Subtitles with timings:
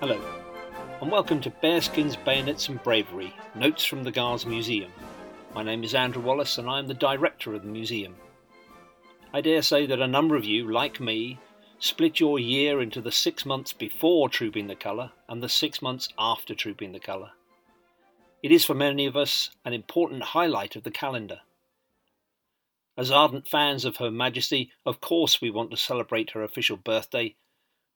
[0.00, 0.20] Hello,
[1.00, 4.90] and welcome to Bearskins, Bayonets and Bravery Notes from the Guards Museum.
[5.54, 8.16] My name is Andrew Wallace, and I am the director of the museum.
[9.32, 11.38] I dare say that a number of you, like me,
[11.78, 16.08] split your year into the six months before Trooping the Colour and the six months
[16.18, 17.30] after Trooping the Colour.
[18.42, 21.42] It is for many of us an important highlight of the calendar.
[22.98, 27.36] As ardent fans of Her Majesty, of course we want to celebrate her official birthday,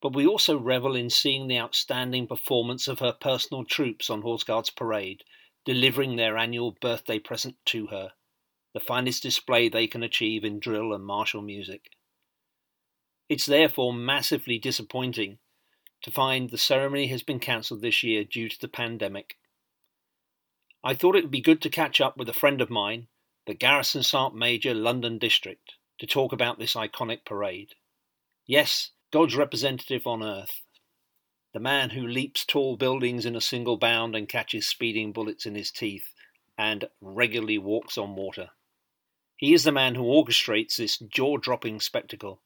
[0.01, 4.45] but we also revel in seeing the outstanding performance of her personal troops on Horse
[4.45, 5.25] Guards Parade,
[5.65, 8.13] delivering their annual birthday present to her,
[8.75, 11.91] the finest display they can achieve in drill and martial music.
[13.29, 15.39] It's therefore massively disappointing
[16.03, 19.37] to find the ceremony has been cancelled this year due to the pandemic.
[20.85, 23.09] I thought it would be good to catch up with a friend of mine,
[23.47, 27.75] the Garrison Sergeant Major London District, to talk about this iconic parade.
[28.47, 30.63] Yes, God's representative on earth.
[31.53, 35.55] The man who leaps tall buildings in a single bound and catches speeding bullets in
[35.55, 36.15] his teeth
[36.57, 38.51] and regularly walks on water.
[39.37, 42.41] He is the man who orchestrates this jaw dropping spectacle.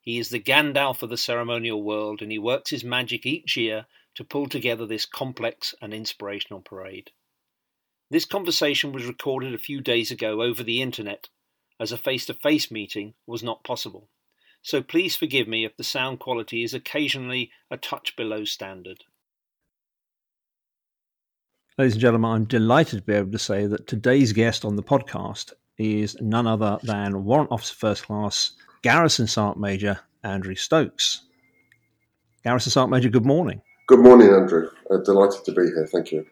[0.00, 3.86] He is the Gandalf of the ceremonial world, and he works his magic each year
[4.14, 7.10] to pull together this complex and inspirational parade.
[8.10, 11.28] This conversation was recorded a few days ago over the internet,
[11.78, 14.08] as a face to face meeting was not possible
[14.62, 19.04] so please forgive me if the sound quality is occasionally a touch below standard.
[21.76, 24.82] Ladies and gentlemen, I'm delighted to be able to say that today's guest on the
[24.82, 31.22] podcast is none other than Warrant Officer First Class Garrison Sergeant Major Andrew Stokes.
[32.42, 33.62] Garrison Sergeant Major, good morning.
[33.86, 34.68] Good morning, Andrew.
[34.90, 35.88] Uh, delighted to be here.
[35.90, 36.26] Thank you.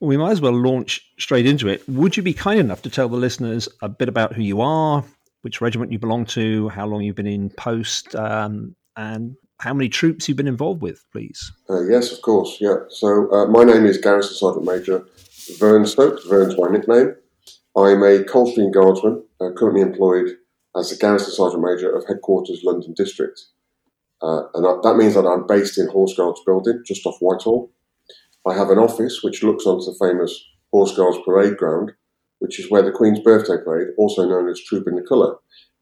[0.00, 1.86] We might as well launch straight into it.
[1.88, 5.04] Would you be kind enough to tell the listeners a bit about who you are,
[5.42, 9.88] which regiment you belong to, how long you've been in post, um, and how many
[9.88, 11.52] troops you've been involved with, please.
[11.68, 12.58] Uh, yes, of course.
[12.60, 12.76] Yeah.
[12.90, 15.04] So uh, my name is Garrison Sergeant Major
[15.58, 16.24] Vern Stokes.
[16.26, 17.14] Vern's my nickname.
[17.76, 20.36] I'm a Coldstream Guardsman, uh, currently employed
[20.76, 23.40] as the Garrison Sergeant Major of Headquarters London District.
[24.20, 27.70] Uh, and that means that I'm based in Horse Guards Building, just off Whitehall.
[28.48, 31.92] I have an office which looks onto the famous Horse Guards Parade Ground,
[32.38, 35.36] which is where the Queen's Birthday Parade, also known as Trooping the Colour,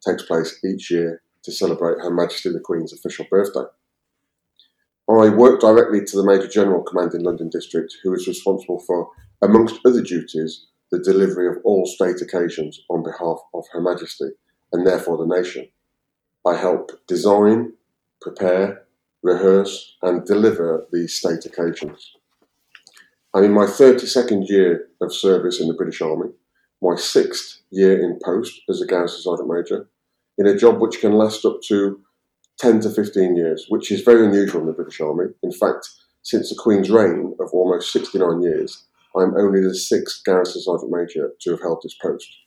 [0.05, 3.67] takes place each year to celebrate Her Majesty the Queen's official birthday.
[5.09, 9.11] I work directly to the Major General commanding London District, who is responsible for,
[9.43, 14.31] amongst other duties, the delivery of all state occasions on behalf of Her Majesty
[14.73, 15.69] and therefore the nation.
[16.45, 17.75] I help design,
[18.21, 18.87] prepare,
[19.23, 22.17] rehearse, and deliver these state occasions.
[23.37, 26.31] I'm in my 32nd year of service in the British Army
[26.81, 29.91] my sixth year in post as a Garrison Sergeant Major
[30.39, 32.01] in a job which can last up to
[32.61, 35.27] 10 to 15 years, which is very unusual in the British Army.
[35.43, 35.87] In fact,
[36.23, 41.33] since the Queen's reign of almost 69 years, I'm only the sixth Garrison Sergeant Major
[41.39, 42.39] to have held this post.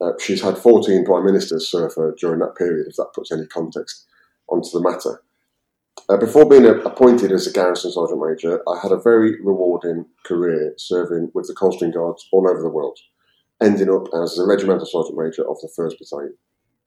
[0.00, 3.46] Uh, she's had 14 Prime Ministers serve her during that period, if that puts any
[3.48, 4.06] context
[4.48, 5.20] onto the matter.
[6.08, 10.74] Uh, before being appointed as a Garrison Sergeant Major, I had a very rewarding career
[10.76, 12.98] serving with the Coldstream Guards all over the world
[13.62, 16.34] ending up as the Regimental Sergeant Major of the 1st Battalion.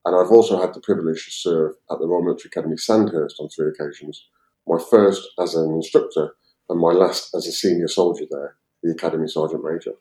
[0.04, 3.48] And I've also had the privilege to serve at the Royal Military Academy Sandhurst on
[3.48, 4.26] three occasions,
[4.66, 6.34] my first as an instructor
[6.68, 9.92] and my last as a senior soldier there, the Academy Sergeant Major.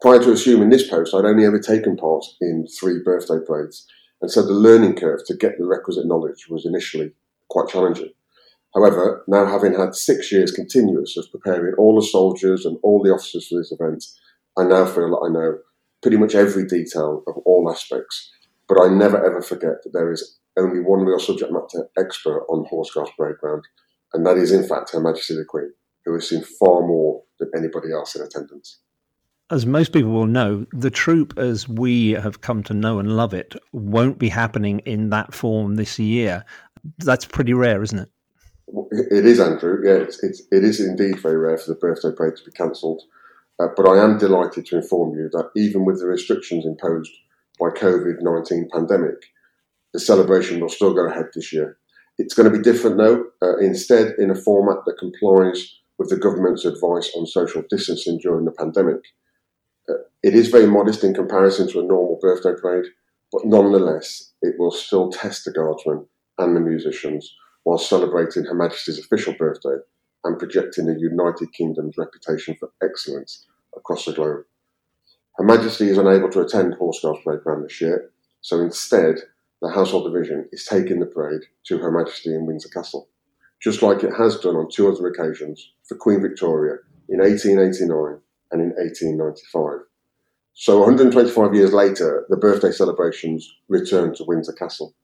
[0.00, 3.86] Prior to assuming this post, I'd only ever taken part in three birthday parades,
[4.22, 7.12] and so the learning curve to get the requisite knowledge was initially
[7.50, 8.10] quite challenging.
[8.74, 13.12] However, now having had six years continuous of preparing all the soldiers and all the
[13.12, 14.04] officers for this event,
[14.56, 15.58] I now feel that I know
[16.02, 18.30] pretty much every detail of all aspects,
[18.68, 22.66] but I never ever forget that there is only one real subject matter expert on
[22.66, 23.64] Horse Guards Parade Ground,
[24.12, 25.72] and that is in fact Her Majesty the Queen,
[26.04, 28.80] who has seen far more than anybody else in attendance.
[29.50, 33.34] As most people will know, the troop, as we have come to know and love
[33.34, 36.44] it, won't be happening in that form this year.
[36.98, 38.08] That's pretty rare, isn't it?
[38.92, 39.80] It is, Andrew.
[39.84, 43.02] Yeah, it's, it's, it is indeed very rare for the birthday parade to be cancelled.
[43.58, 47.10] Uh, but I am delighted to inform you that even with the restrictions imposed
[47.58, 49.16] by COVID-19 pandemic,
[49.92, 51.76] the celebration will still go ahead this year.
[52.18, 56.16] It's going to be different though, uh, instead in a format that complies with the
[56.16, 59.00] government's advice on social distancing during the pandemic.
[60.22, 62.90] It is very modest in comparison to a normal birthday parade,
[63.32, 66.06] but nonetheless, it will still test the guardsmen
[66.38, 67.34] and the musicians
[67.64, 69.76] while celebrating Her Majesty's official birthday
[70.24, 73.46] and projecting the United Kingdom's reputation for excellence
[73.76, 74.44] across the globe.
[75.36, 78.10] Her Majesty is unable to attend Horse Guards Parade Ground this year,
[78.42, 79.16] So instead,
[79.62, 83.08] the Household Division is taking the parade to Her Majesty in Windsor Castle,
[83.62, 86.76] just like it has done on two other occasions for Queen Victoria
[87.08, 88.20] in 1889
[88.52, 89.86] and in 1895.
[90.54, 94.94] So 125 years later, the birthday celebrations returned to Windsor Castle.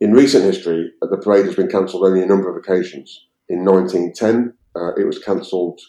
[0.00, 3.26] In recent history, the parade has been cancelled only a number of occasions.
[3.48, 5.80] In 1910, uh, it was cancelled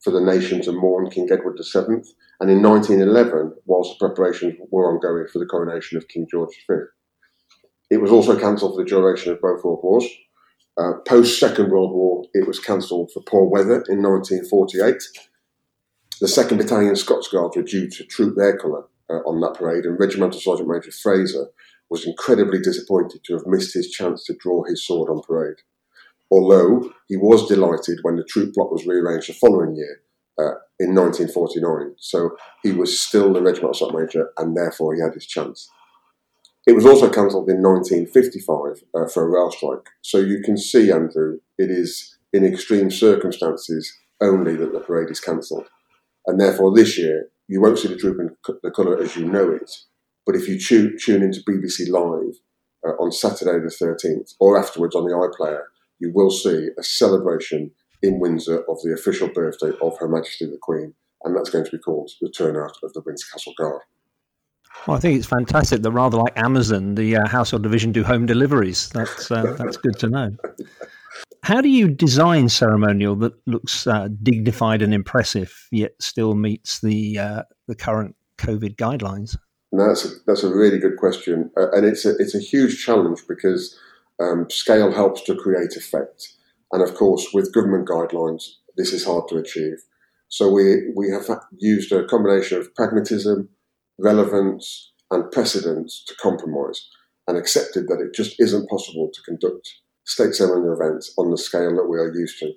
[0.00, 2.02] for the nation to mourn King Edward VII,
[2.40, 6.76] and in 1911, whilst the preparations were ongoing for the coronation of King George V.
[7.90, 10.06] It was also cancelled for the duration of both World Wars.
[10.76, 15.02] Uh, Post Second World War, it was cancelled for poor weather in 1948.
[16.20, 19.84] The 2nd Battalion Scots Guards were due to troop their colour uh, on that parade,
[19.84, 21.46] and Regimental Sergeant Major Fraser
[21.90, 25.58] was incredibly disappointed to have missed his chance to draw his sword on parade
[26.30, 30.00] although he was delighted when the troop block was rearranged the following year
[30.38, 31.94] uh, in 1949.
[31.98, 35.70] So he was still the regimental sergeant major, and therefore he had his chance.
[36.66, 39.88] It was also cancelled in 1955 uh, for a rail strike.
[40.02, 45.20] So you can see, Andrew, it is in extreme circumstances only that the parade is
[45.20, 45.68] cancelled.
[46.28, 49.50] And therefore, this year, you won't see the troop in the colour as you know
[49.50, 49.70] it.
[50.26, 52.34] But if you tune, tune into BBC Live
[52.86, 55.62] uh, on Saturday the 13th or afterwards on the iPlayer,
[55.98, 57.70] you will see a celebration
[58.02, 60.92] in Windsor of the official birthday of Her Majesty the Queen,
[61.24, 63.80] and that's going to be called the Turnout of the Windsor Castle Guard.
[64.86, 68.26] Well, I think it's fantastic that rather like Amazon, the uh, household division do home
[68.26, 68.90] deliveries.
[68.90, 70.36] That's uh, that's good to know.
[71.42, 77.18] How do you design ceremonial that looks uh, dignified and impressive, yet still meets the
[77.18, 79.36] uh, the current COVID guidelines?
[79.72, 83.20] That's a, that's a really good question, uh, and it's a it's a huge challenge
[83.28, 83.78] because
[84.20, 86.28] um, scale helps to create effect.
[86.72, 88.44] And of course, with government guidelines,
[88.76, 89.78] this is hard to achieve.
[90.28, 91.26] So we, we have
[91.58, 93.48] used a combination of pragmatism,
[93.98, 96.86] relevance, and precedence to compromise
[97.26, 99.68] and accepted that it just isn't possible to conduct
[100.08, 102.52] state ceremonial events on the scale that we are used to.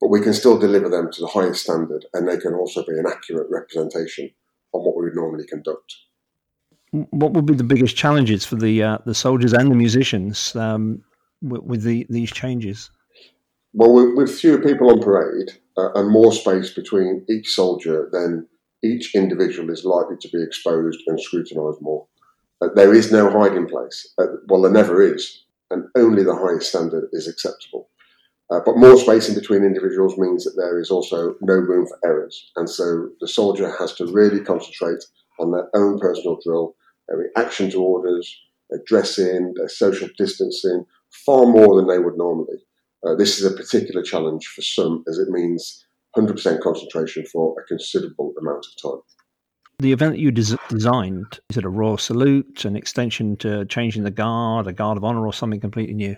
[0.00, 2.98] But we can still deliver them to the highest standard and they can also be
[2.98, 4.30] an accurate representation
[4.74, 5.94] of what we would normally conduct
[6.92, 11.02] what would be the biggest challenges for the uh, the soldiers and the musicians um,
[11.40, 12.90] with, with the, these changes?
[13.72, 18.46] Well, with, with fewer people on parade uh, and more space between each soldier, then
[18.84, 22.06] each individual is likely to be exposed and scrutinised more.
[22.60, 24.12] Uh, there is no hiding place.
[24.18, 25.41] Uh, well, there never is,
[25.72, 27.88] and only the highest standard is acceptable.
[28.50, 31.98] Uh, but more space in between individuals means that there is also no room for
[32.04, 35.02] errors, and so the soldier has to really concentrate
[35.40, 36.74] on their own personal drill
[37.08, 38.40] their reaction to orders,
[38.70, 40.84] their dressing, their social distancing,
[41.26, 42.58] far more than they would normally.
[43.04, 45.84] Uh, this is a particular challenge for some as it means
[46.16, 49.00] 100% concentration for a considerable amount of time.
[49.82, 54.04] The event that you des- designed, is it a Royal Salute, an extension to changing
[54.04, 56.14] the guard, a Guard of Honour, or something completely new?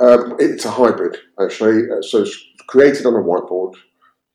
[0.00, 1.82] Um, it's a hybrid, actually.
[1.88, 3.74] Uh, so it's created on a whiteboard,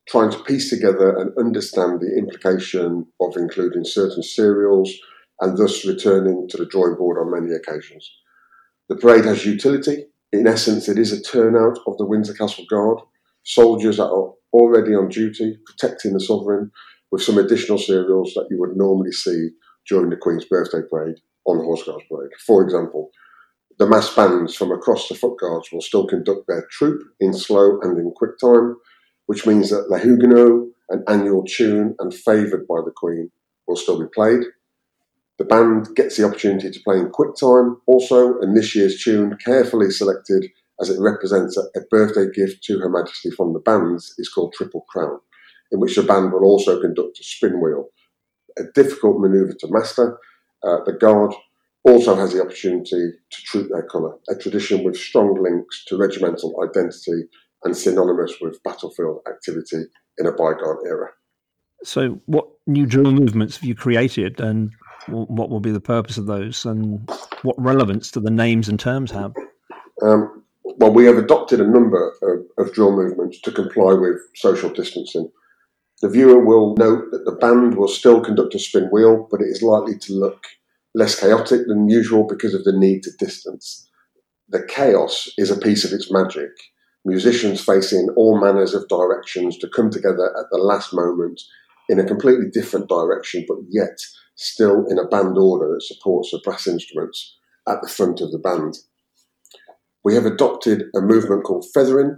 [0.08, 4.90] trying to piece together and understand the implication of including certain serials,
[5.42, 8.10] and thus returning to the drawing board on many occasions.
[8.88, 10.06] The parade has utility.
[10.32, 13.00] In essence, it is a turnout of the Windsor Castle Guard,
[13.44, 16.72] soldiers that are already on duty protecting the sovereign,
[17.12, 19.50] with some additional serials that you would normally see
[19.88, 22.32] during the Queen's birthday parade on Horse Guards Parade.
[22.46, 23.12] For example,
[23.80, 27.80] the mass bands from across the Foot Guards will still conduct their troop in slow
[27.82, 28.76] and in quick time,
[29.26, 33.32] which means that La Huguenot, an annual tune and favoured by the Queen,
[33.68, 34.44] will still be played.
[35.38, 39.38] The band gets the opportunity to play in quick time also, and this year's tune,
[39.44, 40.52] carefully selected
[40.82, 44.86] as it represents a birthday gift to Her Majesty from the bands, is called Triple
[44.90, 45.20] Crown,
[45.72, 47.90] in which the band will also conduct a spin wheel,
[48.58, 50.18] a difficult manoeuvre to master.
[50.64, 51.34] Uh, the Guard
[51.84, 56.54] also has the opportunity to troop their colour, a tradition with strong links to regimental
[56.64, 57.24] identity
[57.64, 59.84] and synonymous with battlefield activity
[60.18, 61.10] in a bygone era.
[61.84, 64.72] So, what new drill movements have you created, and
[65.08, 67.10] what will be the purpose of those, and
[67.44, 69.34] what relevance do the names and terms have?
[70.02, 74.70] Um, well, we have adopted a number of, of drill movements to comply with social
[74.70, 75.32] distancing.
[76.02, 79.48] The viewer will note that the band will still conduct a spin wheel, but it
[79.48, 80.46] is likely to look
[80.96, 83.90] less chaotic than usual because of the need to distance.
[84.48, 86.52] The chaos is a piece of its magic.
[87.06, 91.42] Musicians facing all manners of directions to come together at the last moment
[91.90, 93.98] in a completely different direction, but yet
[94.36, 97.38] still in a band order that supports the brass instruments
[97.68, 98.78] at the front of the band.
[100.04, 102.18] We have adopted a movement called feathering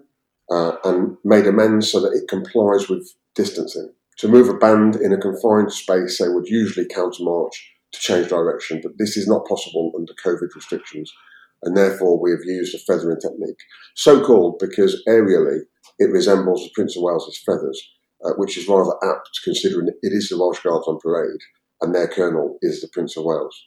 [0.51, 3.93] uh, and made amends so that it complies with distancing.
[4.19, 7.53] To move a band in a confined space, they would usually countermarch
[7.93, 11.11] to change direction, but this is not possible under COVID restrictions,
[11.63, 13.59] and therefore we have used a feathering technique,
[13.95, 15.61] so called because aerially
[15.99, 17.81] it resembles the Prince of Wales's feathers,
[18.23, 21.41] uh, which is rather apt considering it is the Welsh Guards on parade
[21.81, 23.65] and their colonel is the Prince of Wales.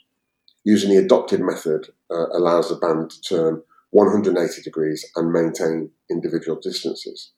[0.64, 6.59] Using the adopted method uh, allows the band to turn 180 degrees and maintain individual
[6.61, 7.33] distances.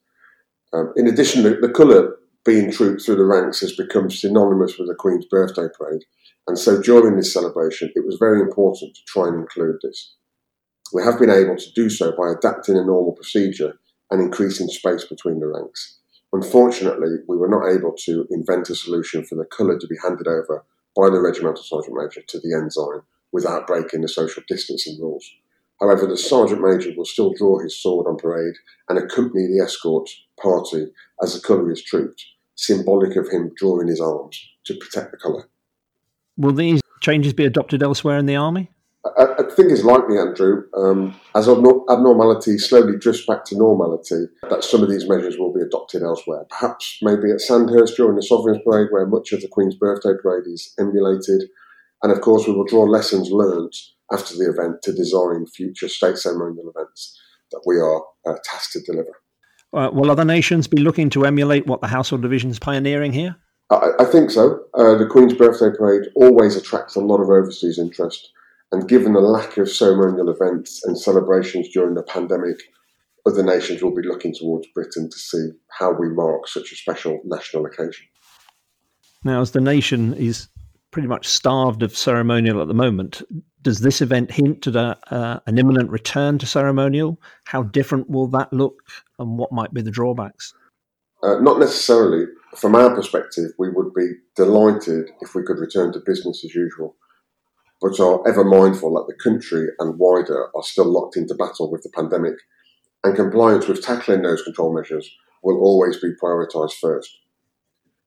[0.73, 4.87] Um, in addition, the, the colour being trooped through the ranks has become synonymous with
[4.87, 6.03] the Queen's birthday parade,
[6.47, 10.13] and so during this celebration, it was very important to try and include this.
[10.93, 13.77] We have been able to do so by adapting a normal procedure
[14.09, 15.97] and increasing space between the ranks.
[16.31, 20.27] Unfortunately, we were not able to invent a solution for the colour to be handed
[20.27, 20.63] over
[20.95, 25.29] by the regimental sergeant major to the ensign without breaking the social distancing rules.
[25.79, 28.55] However, the sergeant major will still draw his sword on parade
[28.89, 30.09] and accompany the escort
[30.41, 30.87] party
[31.21, 32.23] as the colour is trooped,
[32.55, 35.49] symbolic of him drawing his arms to protect the colour.
[36.37, 38.69] Will these changes be adopted elsewhere in the army?
[39.17, 44.63] I, I think it's likely, Andrew, um, as abnormality slowly drifts back to normality, that
[44.63, 46.45] some of these measures will be adopted elsewhere.
[46.49, 50.47] Perhaps maybe at Sandhurst during the Sovereign's Parade, where much of the Queen's birthday parade
[50.47, 51.43] is emulated.
[52.03, 53.73] And of course, we will draw lessons learned
[54.11, 57.19] after the event to design future state ceremonial events
[57.51, 59.21] that we are uh, tasked to deliver.
[59.73, 63.35] Uh, will other nations be looking to emulate what the Household Division is pioneering here?
[63.69, 64.61] I, I think so.
[64.73, 68.31] Uh, the Queen's birthday parade always attracts a lot of overseas interest.
[68.71, 72.57] And given the lack of ceremonial events and celebrations during the pandemic,
[73.25, 77.19] other nations will be looking towards Britain to see how we mark such a special
[77.25, 78.05] national occasion.
[79.23, 80.47] Now, as the nation is
[80.91, 83.21] pretty much starved of ceremonial at the moment,
[83.61, 87.19] does this event hint at a, uh, an imminent return to ceremonial?
[87.45, 88.81] How different will that look,
[89.19, 90.53] and what might be the drawbacks?
[91.23, 92.25] Uh, not necessarily.
[92.55, 96.95] From our perspective, we would be delighted if we could return to business as usual
[97.81, 101.83] but are ever mindful that the country and wider are still locked into battle with
[101.83, 102.35] the pandemic,
[103.03, 105.09] and compliance with tackling those control measures
[105.43, 107.19] will always be prioritised first.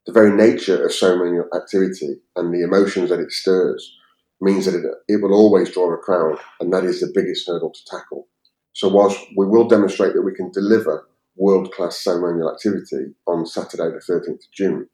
[0.07, 3.97] The very nature of ceremonial activity and the emotions that it stirs
[4.41, 7.71] means that it, it will always draw a crowd, and that is the biggest hurdle
[7.71, 8.27] to tackle.
[8.73, 13.91] So, whilst we will demonstrate that we can deliver world class ceremonial activity on Saturday,
[13.91, 14.89] the 13th of June,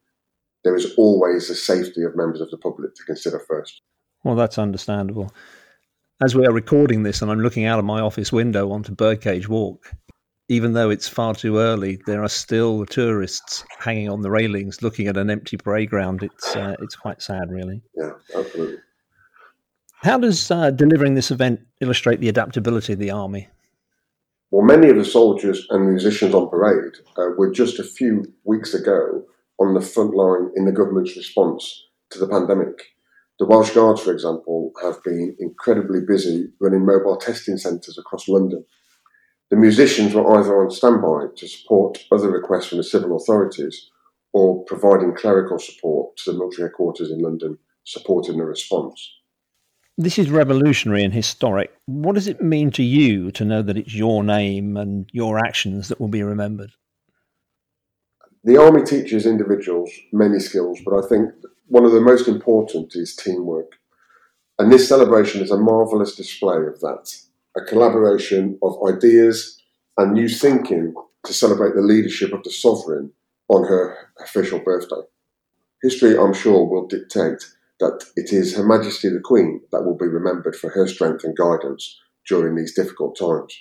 [0.65, 3.83] there is always the safety of members of the public to consider first.
[4.25, 5.33] Well, that's understandable.
[6.23, 9.49] As we are recording this, and I'm looking out of my office window onto Birdcage
[9.49, 9.93] Walk,
[10.49, 15.09] even though it's far too early, there are still tourists hanging on the railings, looking
[15.09, 16.23] at an empty parade ground.
[16.23, 17.83] It's uh, it's quite sad, really.
[17.97, 18.79] Yeah, absolutely.
[20.03, 23.49] How does uh, delivering this event illustrate the adaptability of the army?
[24.51, 28.75] Well, many of the soldiers and musicians on parade uh, were just a few weeks
[28.75, 29.25] ago
[29.59, 32.95] on the front line in the government's response to the pandemic.
[33.39, 38.65] The Welsh Guards, for example, have been incredibly busy running mobile testing centres across London.
[39.51, 43.91] The musicians were either on standby to support other requests from the civil authorities
[44.33, 49.13] or providing clerical support to the military headquarters in London, supporting the response.
[49.97, 51.73] This is revolutionary and historic.
[51.87, 55.89] What does it mean to you to know that it's your name and your actions
[55.89, 56.73] that will be remembered?
[58.45, 61.31] The Army teaches individuals many skills, but I think
[61.69, 63.73] one of the most important is teamwork.
[64.59, 67.17] And this celebration is a marvellous display of that
[67.57, 69.63] a collaboration of ideas
[69.97, 70.95] and new thinking
[71.25, 73.11] to celebrate the leadership of the sovereign
[73.49, 75.03] on her official birthday.
[75.83, 77.45] History, I'm sure, will dictate
[77.81, 81.37] that it is Her Majesty the Queen that will be remembered for her strength and
[81.37, 81.99] guidance
[82.29, 83.59] during these difficult times.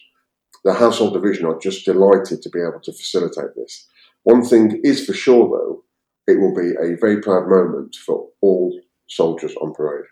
[0.64, 3.88] The Household Division are just delighted to be able to facilitate this.
[4.24, 5.84] One thing is for sure, though,
[6.28, 10.06] it will be a very proud moment for all soldiers on parade.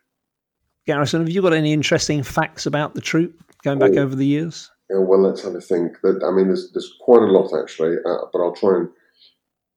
[0.85, 4.25] Garrison, have you got any interesting facts about the troop going back oh, over the
[4.25, 4.69] years?
[4.89, 6.01] Yeah, well, let's have a think.
[6.03, 8.89] That I mean, there's there's quite a lot actually, uh, but I'll try and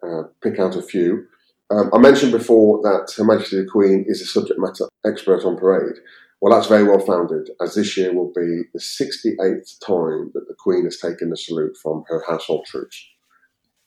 [0.03, 1.27] uh, pick out a few.
[1.71, 5.57] Um, I mentioned before that Her Majesty the Queen is a subject matter expert on
[5.57, 5.97] parade.
[6.41, 10.55] Well, that's very well founded, as this year will be the 68th time that the
[10.59, 13.05] Queen has taken the salute from her household troops.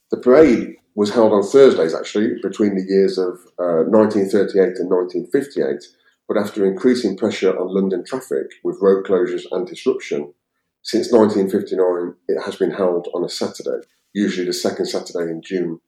[0.09, 5.83] The parade was held on Thursdays, actually, between the years of uh, 1938 and 1958.
[6.29, 10.35] But after increasing pressure on London traffic with road closures and disruption,
[10.83, 15.79] since 1959 it has been held on a Saturday, usually the second Saturday in June.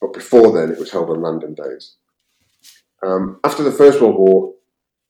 [0.00, 1.96] But before then, it was held on random days.
[3.02, 4.54] Um, after the First World War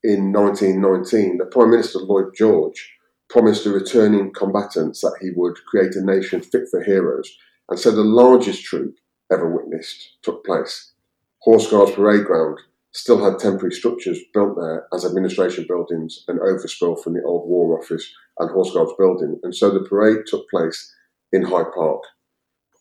[0.02, 2.90] in 1919, the Prime Minister Lloyd George
[3.28, 7.30] promised the returning combatants that he would create a nation fit for heroes.
[7.68, 8.96] And so the largest troop
[9.30, 10.92] ever witnessed took place.
[11.40, 12.60] Horse Guards Parade Ground
[12.92, 17.78] still had temporary structures built there as administration buildings and overspill from the old War
[17.78, 19.38] Office and Horse Guards building.
[19.42, 20.92] And so the parade took place
[21.32, 22.02] in Hyde Park.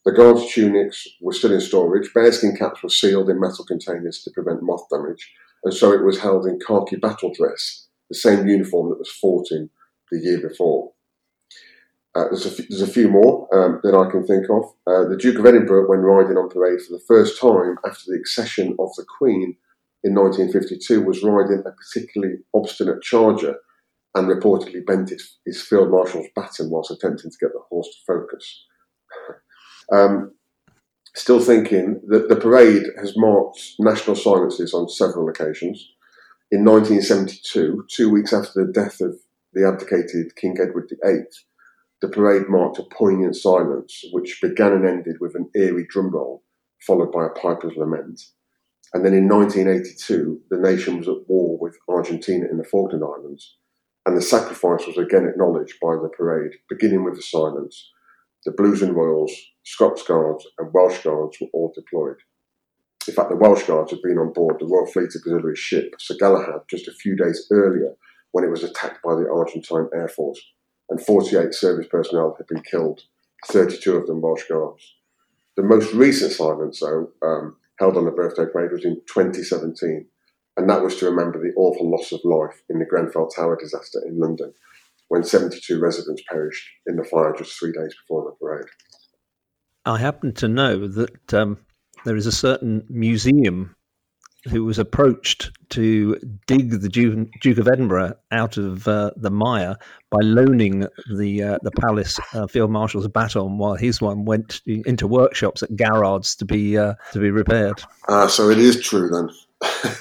[0.05, 2.11] The guards' tunics were still in storage.
[2.13, 5.31] Bearskin caps were sealed in metal containers to prevent moth damage.
[5.63, 9.51] And so it was held in khaki battle dress, the same uniform that was fought
[9.51, 9.69] in
[10.09, 10.93] the year before.
[12.15, 14.73] Uh, there's, a f- there's a few more um, that I can think of.
[14.87, 18.17] Uh, the Duke of Edinburgh, when riding on parade for the first time after the
[18.17, 19.57] accession of the Queen
[20.03, 23.55] in 1952, was riding a particularly obstinate charger
[24.15, 28.13] and reportedly bent his, his field marshal's baton whilst attempting to get the horse to
[28.13, 28.65] focus.
[29.93, 30.31] um,
[31.15, 35.91] still thinking that the parade has marked national silences on several occasions.
[36.51, 39.19] In 1972, two weeks after the death of
[39.53, 41.25] the abdicated King Edward VIII,
[42.01, 46.43] the parade marked a poignant silence, which began and ended with an eerie drum roll,
[46.85, 48.21] followed by a piper's lament.
[48.93, 53.55] And then in 1982, the nation was at war with Argentina in the Falkland Islands,
[54.05, 57.91] and the sacrifice was again acknowledged by the parade, beginning with the silence.
[58.45, 59.31] The Blues and Royals,
[59.63, 62.17] Scots Guards, and Welsh Guards were all deployed.
[63.07, 66.15] In fact, the Welsh Guards had been on board the Royal Fleet Auxiliary ship Sir
[66.19, 67.95] Galahad just a few days earlier
[68.31, 70.39] when it was attacked by the Argentine Air Force
[70.89, 73.01] and 48 service personnel had been killed,
[73.47, 74.95] 32 of them Welsh Guards.
[75.55, 80.05] The most recent silence, though, um, held on the birthday parade was in 2017,
[80.57, 84.01] and that was to remember the awful loss of life in the Grenfell Tower disaster
[84.05, 84.53] in London,
[85.07, 88.65] when 72 residents perished in the fire just three days before the parade.
[89.85, 91.57] I happen to know that um,
[92.05, 93.75] there is a certain museum
[94.47, 96.15] who was approached to
[96.47, 99.75] dig the Duke, Duke of Edinburgh out of uh, the mire
[100.09, 105.07] by loaning the uh, the palace uh, field marshal's baton while his one went into
[105.07, 107.83] workshops at Garrard's to be uh, to be repaired.
[108.07, 109.29] Ah, so it is true then.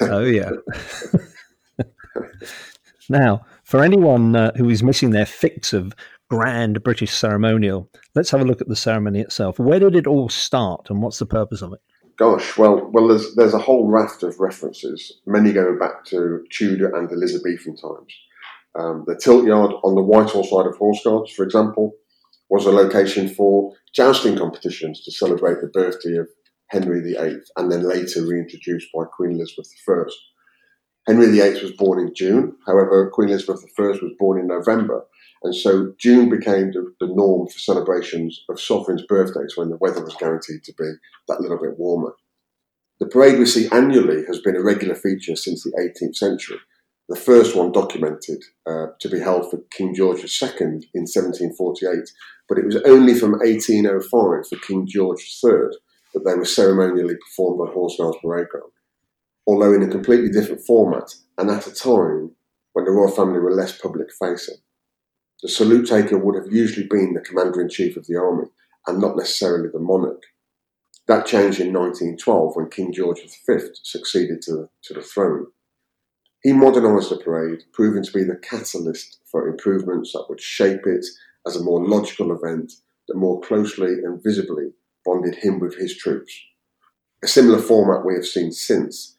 [0.13, 0.51] oh yeah.
[3.09, 5.95] now, for anyone uh, who is missing their fix of
[6.31, 9.59] grand British ceremonial, let's have a look at the ceremony itself.
[9.59, 11.81] Where did it all start, and what's the purpose of it?
[12.19, 16.95] Gosh, well, well, there's there's a whole raft of references, many go back to Tudor
[16.97, 18.13] and Elizabethan times.
[18.77, 21.93] Um, the tilt yard on the Whitehall side of Horse Guards, for example,
[22.51, 26.29] was a location for jousting competitions to celebrate the birthday of
[26.71, 30.11] Henry VIII, and then later reintroduced by Queen Elizabeth I.
[31.07, 35.05] Henry VIII was born in June, however, Queen Elizabeth I was born in November,
[35.43, 40.03] and so June became the, the, norm for celebrations of sovereigns' birthdays when the weather
[40.03, 40.91] was guaranteed to be
[41.29, 42.15] that little bit warmer.
[42.99, 46.59] The parade we see annually has been a regular feature since the 18th century.
[47.09, 50.49] The first one documented uh, to be held for King George II
[50.93, 52.11] in 1748,
[52.49, 55.71] but it was only from 1805 for King George III
[56.15, 58.73] that they were ceremonially performed on Horse Guards Parade Ground,
[59.47, 62.33] although in a completely different format and at a time
[62.73, 64.57] when the royal family were less public facing.
[65.43, 68.49] The salute taker would have usually been the commander in chief of the army
[68.87, 70.23] and not necessarily the monarch.
[71.07, 75.47] That changed in 1912 when King George V succeeded to the, to the throne.
[76.43, 81.07] He modernised the parade, proving to be the catalyst for improvements that would shape it
[81.47, 82.73] as a more logical event
[83.07, 84.73] that more closely and visibly
[85.05, 86.33] bonded him with his troops.
[87.23, 89.17] A similar format we have seen since.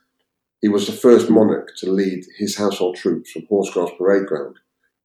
[0.62, 4.58] He was the first monarch to lead his household troops from Horse Guards Parade Ground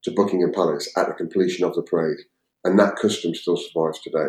[0.04, 2.18] to Buckingham Palace at the completion of the parade,
[2.62, 4.28] and that custom still survives today.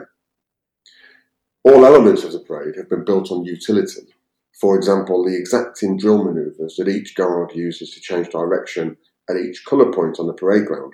[1.63, 4.13] All elements of the parade have been built on utility.
[4.59, 8.97] For example, the exacting drill manoeuvres that each guard uses to change direction
[9.29, 10.93] at each colour point on the parade ground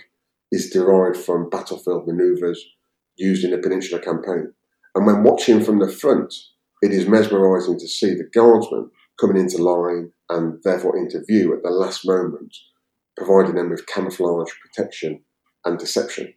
[0.51, 2.63] is derived from battlefield manoeuvres
[3.17, 4.53] used in the Peninsular Campaign.
[4.95, 6.33] And when watching from the front,
[6.81, 8.89] it is mesmerising to see the guardsmen
[9.19, 12.55] coming into line and therefore into view at the last moment
[13.23, 15.21] providing them with camouflage, protection,
[15.65, 16.33] and deception.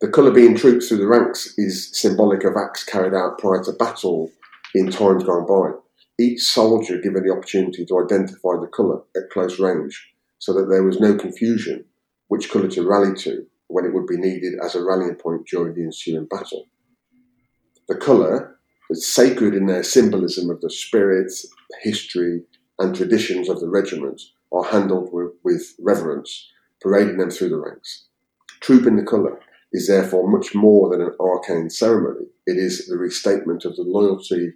[0.00, 3.72] The colour being trooped through the ranks is symbolic of acts carried out prior to
[3.72, 4.30] battle
[4.74, 5.78] in times gone by.
[6.18, 10.82] Each soldier given the opportunity to identify the colour at close range so that there
[10.82, 11.84] was no confusion
[12.28, 15.74] which colour to rally to when it would be needed as a rallying point during
[15.74, 16.64] the ensuing battle.
[17.88, 18.58] The colour
[18.90, 21.32] is sacred in their symbolism of the spirit,
[21.82, 22.42] history,
[22.78, 24.20] and traditions of the regiment
[24.52, 28.06] are handled with, with reverence, parading them through the ranks.
[28.60, 29.40] Trooping the colour
[29.72, 32.26] is therefore much more than an arcane ceremony.
[32.46, 34.54] It is the restatement of the loyalty,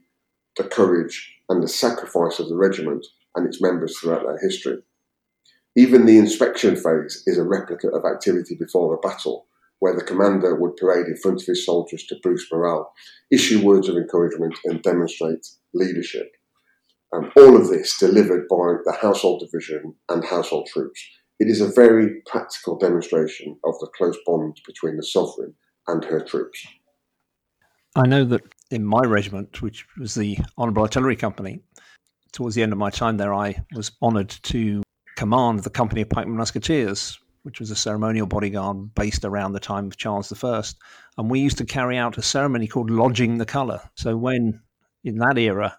[0.56, 4.78] the courage, and the sacrifice of the regiment and its members throughout their history.
[5.76, 9.46] Even the inspection phase is a replica of activity before a battle,
[9.78, 12.92] where the commander would parade in front of his soldiers to boost morale,
[13.30, 16.32] issue words of encouragement, and demonstrate leadership.
[17.12, 21.02] All of this delivered by the Household Division and Household Troops.
[21.40, 25.54] It is a very practical demonstration of the close bond between the sovereign
[25.88, 26.66] and her troops.
[27.96, 31.62] I know that in my regiment, which was the Honourable Artillery Company,
[32.32, 34.82] towards the end of my time there, I was honoured to
[35.16, 39.86] command the Company of Pikemen Musketeers, which was a ceremonial bodyguard based around the time
[39.86, 40.62] of Charles I.
[41.18, 43.80] And we used to carry out a ceremony called lodging the colour.
[43.96, 44.60] So when,
[45.02, 45.76] in that era,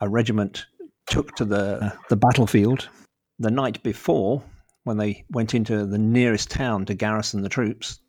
[0.00, 0.66] a regiment
[1.06, 2.88] took to the, uh, the battlefield,
[3.38, 4.42] the night before,
[4.84, 8.00] when they went into the nearest town to garrison the troops,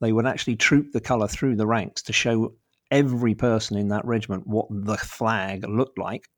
[0.00, 2.54] they would actually troop the colour through the ranks to show
[2.90, 6.28] every person in that regiment what the flag looked like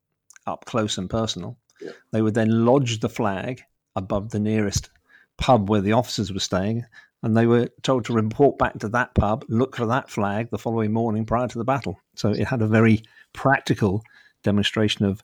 [0.45, 1.57] up close and personal.
[1.81, 1.91] Yeah.
[2.11, 3.61] They would then lodge the flag
[3.95, 4.89] above the nearest
[5.37, 6.85] pub where the officers were staying,
[7.23, 10.57] and they were told to report back to that pub, look for that flag the
[10.57, 11.99] following morning prior to the battle.
[12.15, 14.03] So it had a very practical
[14.47, 15.21] demonstration of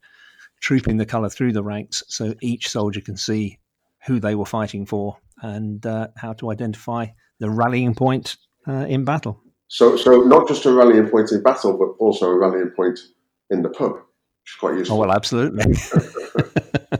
[0.59, 3.57] trooping the colour through the ranks so each soldier can see
[4.05, 7.05] who they were fighting for and uh, how to identify
[7.39, 9.41] the rallying point uh, in battle.
[9.67, 12.99] So, so not just a rallying point in battle, but also a rallying point
[13.49, 14.97] in the pub, which is quite useful.
[14.97, 15.63] Oh well, absolutely.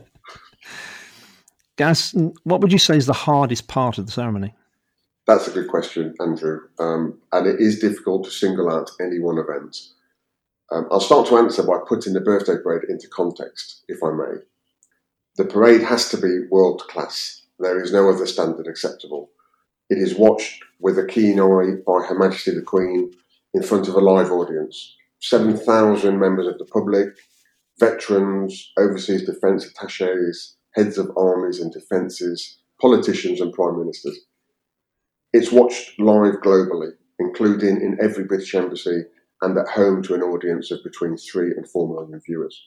[1.77, 4.53] Gaz, what would you say is the hardest part of the ceremony?
[5.25, 6.59] That's a good question, Andrew.
[6.79, 9.77] Um, and it is difficult to single out any one event.
[10.71, 14.41] Um, I'll start to answer by putting the birthday parade into context, if I may.
[15.35, 17.41] The parade has to be world class.
[17.59, 19.29] There is no other standard acceptable.
[19.89, 23.11] It is watched with a keen eye by Her Majesty the Queen
[23.53, 24.95] in front of a live audience.
[25.21, 27.09] 7,000 members of the public,
[27.79, 34.19] veterans, overseas defence attaches, heads of armies and defences, politicians and prime ministers.
[35.31, 39.03] It's watched live globally, including in every British embassy
[39.43, 42.59] and at home to an audience of between three and four million viewers.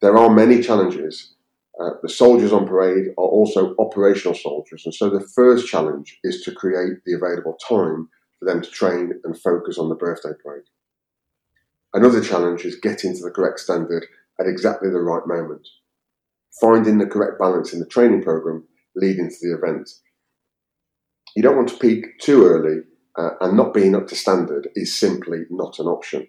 [0.00, 1.34] There are many challenges.
[1.80, 6.42] Uh, the soldiers on parade are also operational soldiers, and so the first challenge is
[6.42, 10.64] to create the available time for them to train and focus on the birthday parade.
[11.94, 14.06] Another challenge is getting to the correct standard
[14.40, 15.66] at exactly the right moment
[16.60, 18.64] finding the correct balance in the training program
[18.96, 19.88] leading to the event.
[21.36, 22.80] You don't want to peak too early,
[23.18, 26.26] uh, and not being up to standard is simply not an option.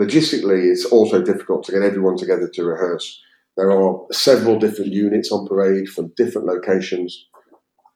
[0.00, 3.20] Logistically, it's also difficult to get everyone together to rehearse.
[3.56, 7.26] There are several different units on parade from different locations,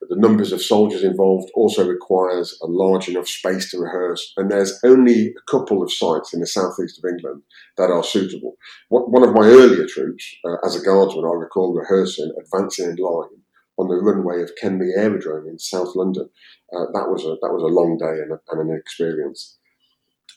[0.09, 4.79] the numbers of soldiers involved also requires a large enough space to rehearse, and there's
[4.85, 7.43] only a couple of sites in the southeast of England
[7.77, 8.57] that are suitable.
[8.89, 13.41] One of my earlier troops, uh, as a guardsman, I recall rehearsing, advancing in line
[13.77, 16.29] on the runway of Kenley Aerodrome in South London.
[16.73, 19.59] Uh, that was a that was a long day and, a, and an experience.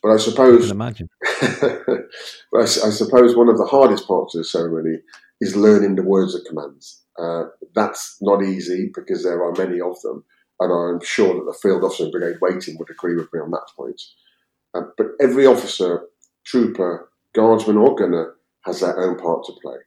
[0.01, 1.09] But I suppose, I imagine.
[1.25, 4.99] I, I suppose one of the hardest parts of the ceremony
[5.41, 7.03] is learning the words of commands.
[7.19, 10.23] Uh, that's not easy because there are many of them,
[10.59, 13.67] and I'm sure that the Field Officer Brigade Waiting would agree with me on that
[13.75, 14.01] point.
[14.73, 16.03] Uh, but every officer,
[16.45, 19.77] trooper, guardsman, or gunner has their own part to play,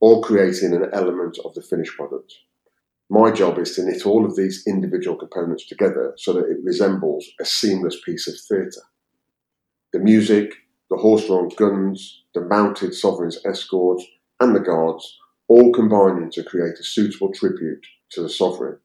[0.00, 2.34] all creating an element of the finished product.
[3.10, 7.26] My job is to knit all of these individual components together so that it resembles
[7.40, 8.82] a seamless piece of theatre.
[9.92, 10.52] The music,
[10.90, 14.04] the horse drawn guns, the mounted sovereign's escorts,
[14.40, 15.18] and the guards
[15.48, 18.78] all combining to create a suitable tribute to the sovereign.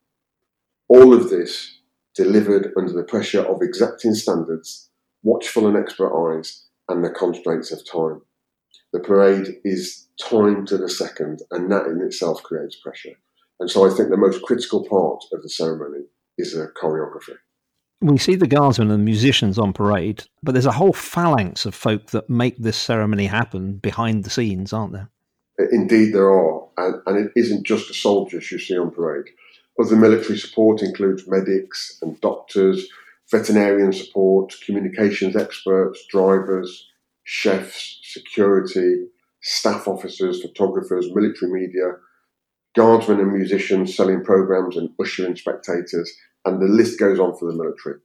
[0.88, 1.80] All of this
[2.16, 4.90] delivered under the pressure of exacting standards,
[5.24, 8.22] watchful and expert eyes, and the constraints of time.
[8.94, 13.18] The parade is timed to the second, and that in itself creates pressure.
[13.60, 16.06] And so I think the most critical part of the ceremony
[16.38, 17.36] is the choreography.
[18.02, 21.74] We see the guardsmen and the musicians on parade, but there's a whole phalanx of
[21.74, 25.10] folk that make this ceremony happen behind the scenes, aren't there?
[25.72, 29.26] Indeed, there are, and, and it isn't just the soldiers you see on parade.
[29.80, 32.88] Other military support includes medics and doctors,
[33.32, 36.90] veterinarian support, communications experts, drivers,
[37.24, 39.06] chefs, security,
[39.42, 41.94] staff officers, photographers, military media,
[42.76, 46.12] guardsmen and musicians selling programs and ushering spectators,
[46.46, 48.00] and the list goes on for the military.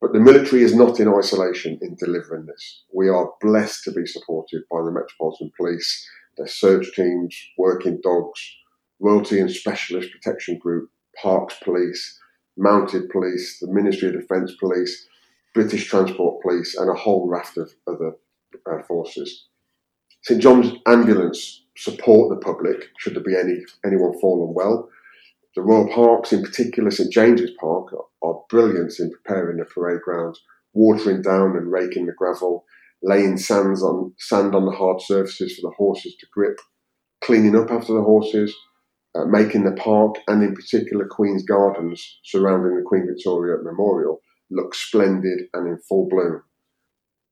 [0.00, 2.84] But the military is not in isolation in delivering this.
[2.92, 8.40] We are blessed to be supported by the Metropolitan Police their search teams, working dogs,
[8.98, 10.88] royalty and specialist protection group,
[11.20, 12.18] parks police,
[12.56, 15.06] mounted police, the Ministry of Defence police,
[15.54, 18.12] British Transport Police, and a whole raft of other
[18.70, 19.46] uh, forces.
[20.22, 24.88] St John's Ambulance support the public should there be any anyone fallen well.
[25.56, 30.36] The Royal Parks, in particular St James's Park, are, brilliant in preparing the parade ground,
[30.74, 32.64] watering down and raking the gravel,
[33.02, 36.58] laying sands on, sand on the hard surfaces for the horses to grip,
[37.22, 38.54] cleaning up after the horses,
[39.14, 44.74] uh, making the park and in particular Queen's Gardens surrounding the Queen Victoria Memorial look
[44.74, 46.42] splendid and in full bloom.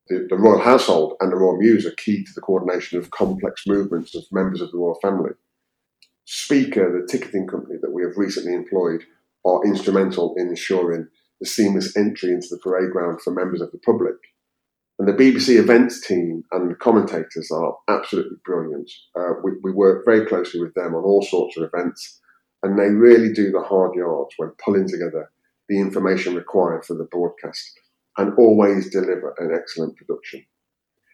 [0.09, 3.65] The, the, royal household and the royal mews are key to the coordination of complex
[3.67, 5.33] movements of members of the royal family.
[6.25, 9.03] Speaker, the ticketing company that we have recently employed,
[9.45, 11.09] are instrumental in ensuring
[11.41, 14.17] the seamless entry into the parade ground for members of the public.
[14.99, 18.91] And the BBC events team and the commentators are absolutely brilliant.
[19.17, 22.21] Uh, we, we work very closely with them on all sorts of events,
[22.63, 25.31] and they really do the hard yards when pulling together
[25.69, 27.79] the information required for the broadcast
[28.19, 30.45] and always deliver an excellent production.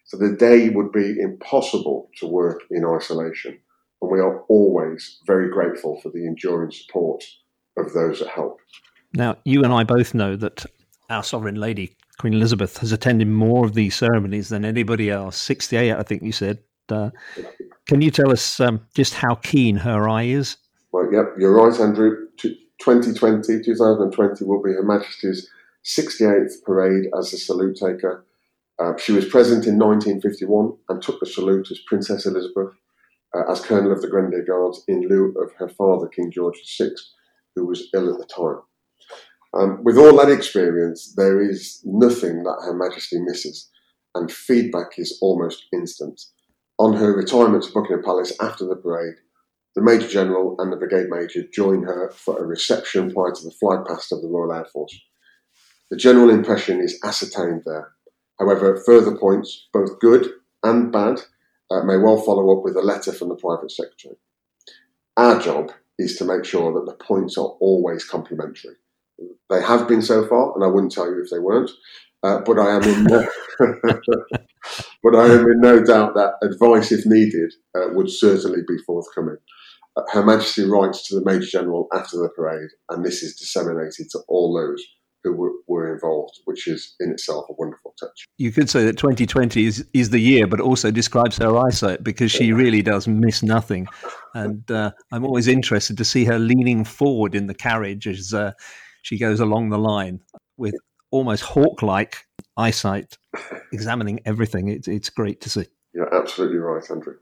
[0.06, 3.58] So the day would be impossible to work in isolation,
[4.02, 7.22] and we are always very grateful for the enduring support
[7.76, 8.58] of those that help.
[9.14, 10.66] Now, you and I both know that
[11.10, 15.36] our sovereign lady, Queen Elizabeth, has attended more of these ceremonies than anybody else.
[15.36, 16.58] 68, I think you said.
[16.88, 17.10] Uh,
[17.86, 20.56] can you tell us um, just how keen her eye is?
[20.92, 22.26] Well, yep, you're right, Andrew.
[22.38, 25.48] 2020, 2020 will be Her Majesty's
[25.84, 28.24] 68th parade as a salute taker.
[28.78, 32.72] Uh, she was present in 1951 and took the salute as Princess Elizabeth,
[33.34, 36.90] uh, as Colonel of the Grenadier Guards, in lieu of her father, King George VI,
[37.54, 38.62] who was ill at the time.
[39.54, 43.70] Um, with all that experience, there is nothing that Her Majesty misses,
[44.14, 46.20] and feedback is almost instant.
[46.78, 49.14] On her retirement to Buckingham Palace after the parade,
[49.76, 53.54] the Major General and the Brigade Major join her for a reception prior to the
[53.62, 55.00] flypast of the Royal Air Force.
[55.90, 57.92] The general impression is ascertained there.
[58.38, 60.28] However, further points, both good
[60.62, 61.20] and bad,
[61.70, 64.16] uh, may well follow up with a letter from the Private Secretary.
[65.16, 68.74] Our job is to make sure that the points are always complimentary.
[69.48, 71.70] They have been so far, and I wouldn't tell you if they weren't.
[72.22, 73.28] Uh, but I am in no,
[75.02, 79.36] but I am in no doubt that advice, if needed, uh, would certainly be forthcoming.
[79.96, 84.10] Uh, Her Majesty writes to the Major General after the parade, and this is disseminated
[84.10, 84.82] to all those
[85.24, 88.26] who were, were, involved, which is in itself a wonderful touch.
[88.36, 92.30] You could say that 2020 is, is the year, but also describes her eyesight because
[92.30, 93.88] she really does miss nothing.
[94.34, 98.52] And uh, I'm always interested to see her leaning forward in the carriage as uh,
[99.02, 100.20] she goes along the line
[100.56, 100.74] with
[101.10, 102.18] almost hawk like
[102.56, 103.16] eyesight,
[103.72, 104.68] examining everything.
[104.68, 105.66] It's, it's great to see.
[105.94, 107.14] You're absolutely right, Andrew.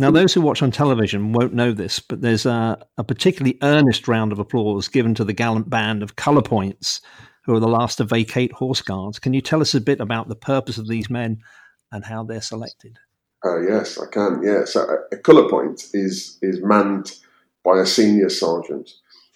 [0.00, 4.08] Now, those who watch on television won't know this, but there's a, a, particularly earnest
[4.08, 7.02] round of applause given to the gallant band of colour points,
[7.44, 9.18] who are the last to vacate Horse Guards.
[9.18, 11.40] Can you tell us a bit about the purpose of these men
[11.92, 12.96] and how they're selected?
[13.44, 14.40] Uh, yes, I can.
[14.42, 17.18] Yeah, so a, a colour point is is manned
[17.62, 18.88] by a senior sergeant,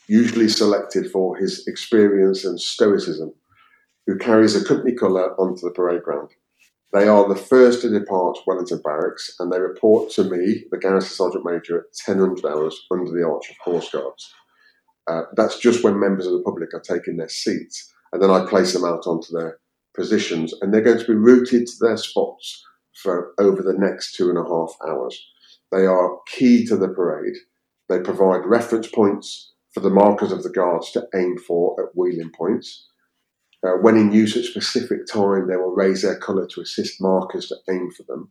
[0.06, 3.34] usually selected for his experience and stoicism,
[4.06, 6.30] who carries a company colour onto the parade ground.
[6.94, 11.10] They are the first to depart Wellington Barracks and they report to me, the Garrison
[11.10, 14.32] Sergeant Major, at 1000 hours under the arch of Horse Guards.
[15.08, 18.46] Uh, that's just when members of the public are taking their seats, and then I
[18.46, 19.58] place them out onto their
[19.94, 22.64] positions, and they're going to be routed to their spots
[23.02, 25.20] for over the next two and a half hours.
[25.72, 27.34] They are key to the parade.
[27.88, 32.30] They provide reference points for the markers of the guards to aim for at wheeling
[32.30, 32.86] points.
[33.64, 37.48] Uh, when in use at specific time, they will raise their colour to assist markers
[37.48, 38.30] to aim for them.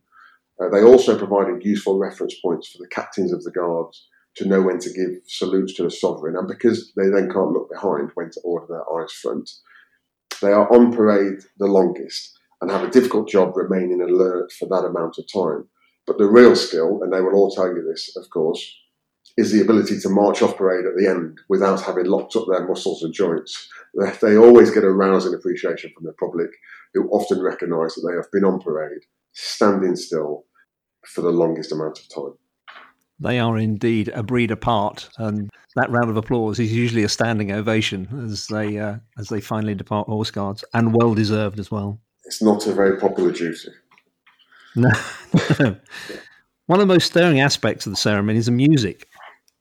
[0.60, 4.62] Uh, they also provided useful reference points for the captains of the guards to know
[4.62, 8.30] when to give salutes to the sovereign, and because they then can't look behind, when
[8.30, 9.50] to order their eyes front.
[10.40, 14.86] They are on parade the longest and have a difficult job remaining alert for that
[14.86, 15.68] amount of time.
[16.06, 18.62] But the real skill, and they will all tell you this, of course,
[19.36, 22.66] is the ability to march off parade at the end without having locked up their
[22.66, 23.68] muscles and joints.
[24.20, 26.50] They always get a rousing appreciation from the public,
[26.94, 30.44] who often recognise that they have been on parade, standing still
[31.06, 32.38] for the longest amount of time.
[33.20, 37.52] They are indeed a breed apart, and that round of applause is usually a standing
[37.52, 42.00] ovation as they uh, as they finally depart Horse Guards, and well deserved as well.
[42.24, 43.70] It's not a very popular duty.
[44.74, 44.90] No.
[46.66, 49.06] One of the most stirring aspects of the ceremony is the music.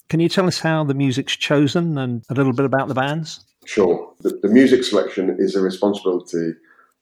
[0.09, 3.43] Can you tell us how the music's chosen and a little bit about the bands?
[3.65, 4.13] Sure.
[4.19, 6.53] The, the music selection is a responsibility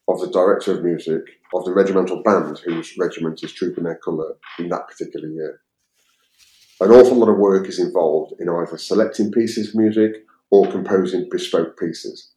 [0.08, 1.22] of the director of music
[1.54, 5.62] of the regimental band whose regiment is trooping their colour in that particular year.
[6.80, 11.28] An awful lot of work is involved in either selecting pieces of music or composing
[11.30, 12.32] bespoke pieces.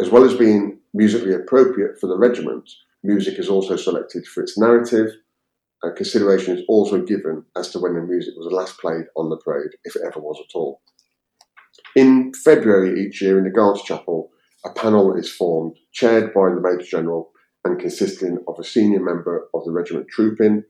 [0.00, 2.68] As well as being musically appropriate for the regiment,
[3.02, 5.12] music is also selected for its narrative,
[5.82, 9.36] and consideration is also given as to when the music was last played on the
[9.36, 10.80] parade, if it ever was at all.
[11.94, 14.30] In February each year in the Guards Chapel,
[14.64, 17.30] a panel is formed, chaired by the Major General
[17.64, 20.64] and consisting of a senior member of the regiment trooping,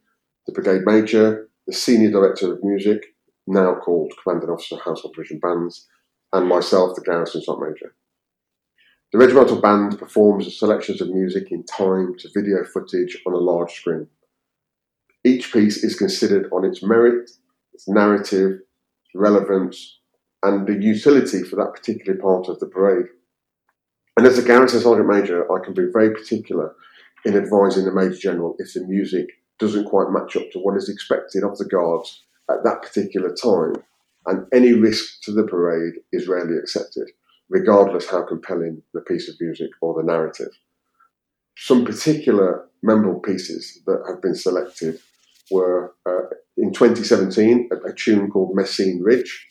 [0.46, 3.02] the brigade major, the senior director of music,
[3.46, 5.86] now called commanding officer household division bands,
[6.32, 7.94] and myself, the garrison sergeant major.
[9.12, 13.72] The regimental band performs selections of music in time to video footage on a large
[13.72, 14.06] screen.
[15.28, 17.30] Each piece is considered on its merit,
[17.74, 18.60] its narrative,
[19.14, 19.98] relevance,
[20.42, 23.08] and the utility for that particular part of the parade.
[24.16, 26.74] And as a garrison sergeant major, I can be very particular
[27.26, 29.26] in advising the major general if the music
[29.58, 33.74] doesn't quite match up to what is expected of the guards at that particular time,
[34.24, 37.10] and any risk to the parade is rarely accepted
[37.50, 40.52] regardless how compelling the piece of music or the narrative.
[41.56, 45.00] Some particular memorable pieces that have been selected
[45.50, 49.46] were uh, in 2017 a, a tune called Messines Ridge,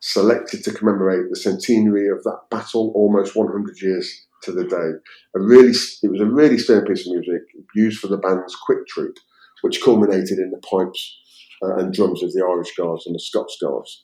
[0.00, 4.90] selected to commemorate the centenary of that battle almost 100 years to the day.
[5.36, 5.70] A really,
[6.02, 7.42] it was a really stirring piece of music
[7.74, 9.16] used for the band's quick troop,
[9.62, 11.18] which culminated in the pipes
[11.62, 14.00] uh, and drums of the Irish Guards and the Scots Guards.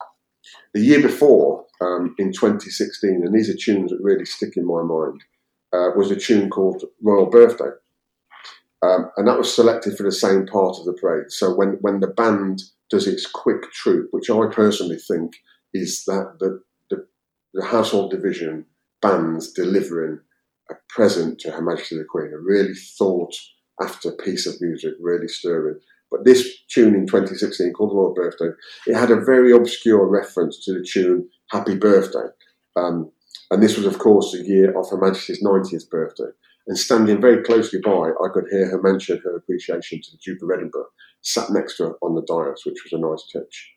[0.72, 4.82] The year before, um, in 2016, and these are tunes that really stick in my
[4.82, 5.22] mind,
[5.72, 7.70] uh, was a tune called Royal Birthday.
[8.82, 11.30] Um, and that was selected for the same part of the parade.
[11.32, 15.32] So when, when the band does its quick troop, which I personally think
[15.74, 17.06] is that the, the,
[17.54, 18.66] the household division
[19.02, 20.20] bands delivering
[20.70, 23.34] a present to Her Majesty the Queen, a really thought
[23.80, 25.80] after piece of music, really stirring.
[26.10, 28.50] But this tune in 2016 called Royal Birthday,
[28.86, 32.28] it had a very obscure reference to the tune Happy Birthday.
[32.76, 33.10] Um,
[33.50, 36.30] and this was, of course, the year of Her Majesty's 90th birthday.
[36.68, 40.42] And standing very closely by, I could hear her mention her appreciation to the Duke
[40.42, 40.88] of Edinburgh,
[41.22, 43.72] sat next to her on the dais, which was a nice touch.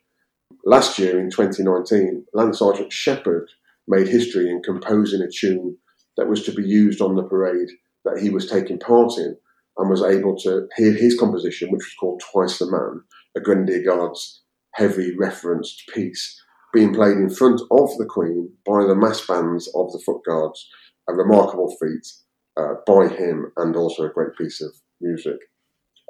[0.66, 3.48] Last year, in 2019, Lance Sergeant Shepherd
[3.88, 5.78] made history in composing a tune
[6.18, 7.70] that was to be used on the parade
[8.04, 9.38] that he was taking part in
[9.78, 13.00] and was able to hear his composition, which was called Twice the Man,
[13.34, 16.38] a Grenadier Guards heavy referenced piece,
[16.74, 20.68] being played in front of the Queen by the mass bands of the Foot Guards,
[21.08, 22.06] a remarkable feat
[22.56, 25.36] uh, by him and also a great piece of music.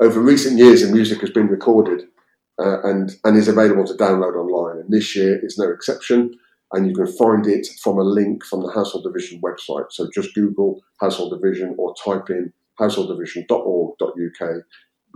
[0.01, 2.03] Over recent years, the music has been recorded
[2.59, 6.39] uh, and, and is available to download online, and this year is no exception.
[6.73, 9.91] And you can find it from a link from the Household Division website.
[9.91, 12.51] So just Google Household Division or type in
[12.81, 14.51] householddivision.org.uk.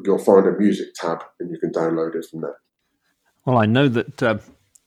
[0.04, 2.58] You'll find a music tab and you can download it from there.
[3.46, 4.38] Well, I know that uh,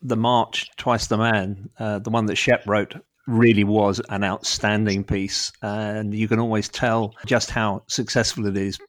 [0.02, 2.96] the March Twice the Man, uh, the one that Shep wrote,
[3.30, 5.52] really was an outstanding piece.
[5.62, 8.80] And you can always tell just how successful it is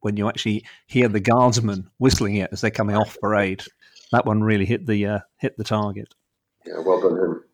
[0.00, 3.62] when you actually hear the guardsmen whistling it as they're coming off parade.
[4.12, 6.14] That one really hit the uh, hit the target.
[6.66, 7.44] Yeah, well done him.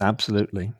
[0.00, 0.72] Absolutely.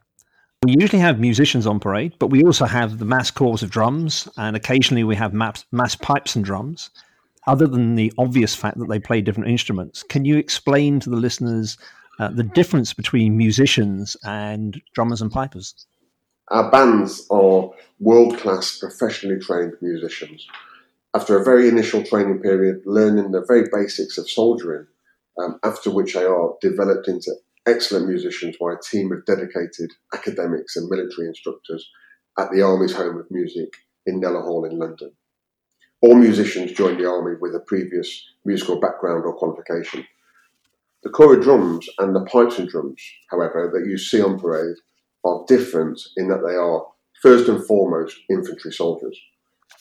[0.64, 4.28] We usually have musicians on parade, but we also have the mass corps of drums,
[4.36, 6.90] and occasionally we have mass, mass pipes and drums.
[7.46, 11.16] Other than the obvious fact that they play different instruments, can you explain to the
[11.16, 11.78] listeners
[12.20, 15.86] uh, the difference between musicians and drummers and pipers?
[16.48, 20.46] Our bands are world class, professionally trained musicians.
[21.14, 24.86] After a very initial training period, learning the very basics of soldiering,
[25.38, 27.32] um, after which they are developed into
[27.66, 31.88] excellent musicians by a team of dedicated academics and military instructors
[32.38, 33.72] at the Army's Home of Music
[34.04, 35.12] in Kneller Hall in London.
[36.02, 40.06] All musicians join the Army with a previous musical background or qualification.
[41.02, 44.76] The of drums and the pipes and drums, however, that you see on parade
[45.24, 46.86] are different in that they are,
[47.22, 49.18] first and foremost, infantry soldiers.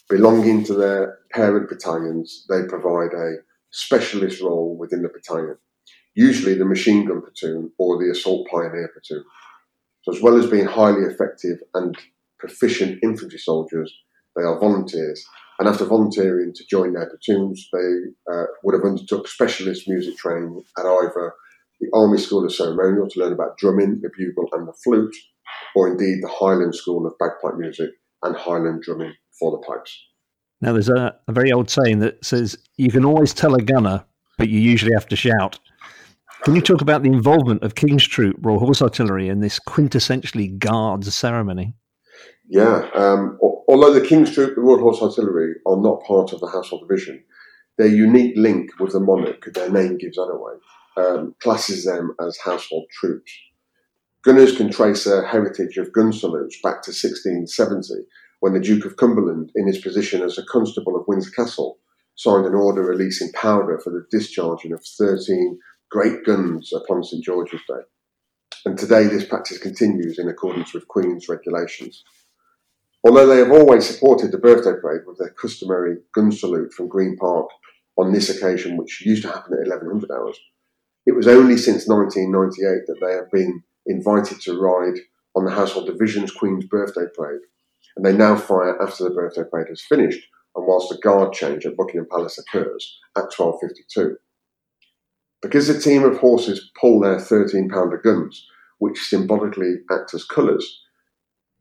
[0.09, 3.37] Belonging to their parent battalions, they provide a
[3.71, 5.57] specialist role within the battalion
[6.19, 9.23] usually the machine gun platoon or the assault pioneer platoon.
[10.03, 11.97] So, as well as being highly effective and
[12.39, 13.93] proficient infantry soldiers,
[14.35, 15.25] they are volunteers.
[15.59, 20.63] And after volunteering to join their platoons, they uh, would have undertook specialist music training
[20.77, 21.33] at either
[21.81, 25.15] the Army School of Ceremonial to learn about drumming, the bugle, and the flute,
[25.75, 27.89] or indeed the Highland School of Bagpipe Music
[28.23, 29.97] and Highland drumming for the pipes.
[30.61, 34.03] Now, there's a, a very old saying that says, You can always tell a gunner,
[34.37, 35.59] but you usually have to shout.
[36.43, 40.57] Can you talk about the involvement of King's Troop Royal Horse Artillery in this quintessentially
[40.57, 41.73] Guards ceremony?
[42.47, 43.37] Yeah, um,
[43.69, 47.23] although the King's Troop, the Royal Horse Artillery, are not part of the Household Division,
[47.77, 50.53] their unique link with the monarch, their name gives that away,
[50.97, 53.31] um, classes them as household troops.
[54.23, 57.93] Gunners can trace a heritage of gun salutes back to 1670,
[58.39, 61.77] when the Duke of Cumberland, in his position as a constable of Windsor Castle,
[62.15, 65.59] signed an order releasing powder for the discharging of 13
[65.89, 67.81] great guns upon St George's Day.
[68.65, 72.03] And today this practice continues in accordance with Queen's regulations.
[73.03, 77.15] Although they have always supported the birthday parade with their customary gun salute from Green
[77.17, 77.47] Park
[77.97, 80.37] on this occasion, which used to happen at 1100 hours,
[81.05, 84.99] it was only since 1998 that they have been invited to ride
[85.35, 87.41] on the Household Division's Queen's Birthday Parade,
[87.95, 90.25] and they now fire after the birthday parade has finished
[90.55, 94.15] and whilst the guard change at Buckingham Palace occurs at 12.52.
[95.41, 98.45] Because the team of horses pull their 13 pounder guns,
[98.79, 100.81] which symbolically act as colours,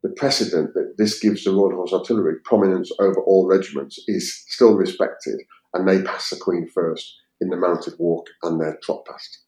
[0.03, 4.75] the precedent that this gives the Royal Horse Artillery prominence over all regiments is still
[4.75, 5.41] respected,
[5.75, 9.41] and they pass the Queen first in the mounted walk and their trot past.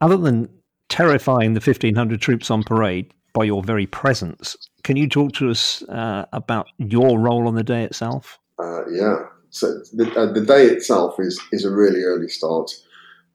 [0.00, 0.48] Other than
[0.88, 5.82] terrifying the 1,500 troops on parade by your very presence, can you talk to us
[5.88, 8.38] uh, about your role on the day itself?
[8.58, 9.16] Uh, yeah.
[9.50, 12.70] So the, uh, the day itself is, is a really early start.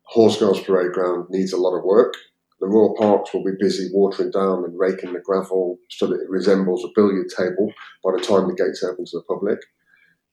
[0.04, 2.14] Horse Guards Parade Ground needs a lot of work.
[2.62, 6.30] The Royal Parks will be busy watering down and raking the gravel so that it
[6.30, 9.58] resembles a billiard table by the time the gates open to the public.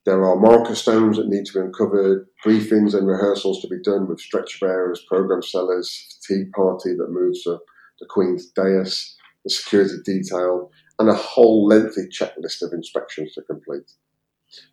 [0.04, 4.06] There are marker stones that need to be uncovered, briefings and rehearsals to be done
[4.06, 7.58] with stretcher bearers, program sellers, tea party that moves the,
[7.98, 13.90] the Queen's dais, the security detail, and a whole lengthy checklist of inspections to complete.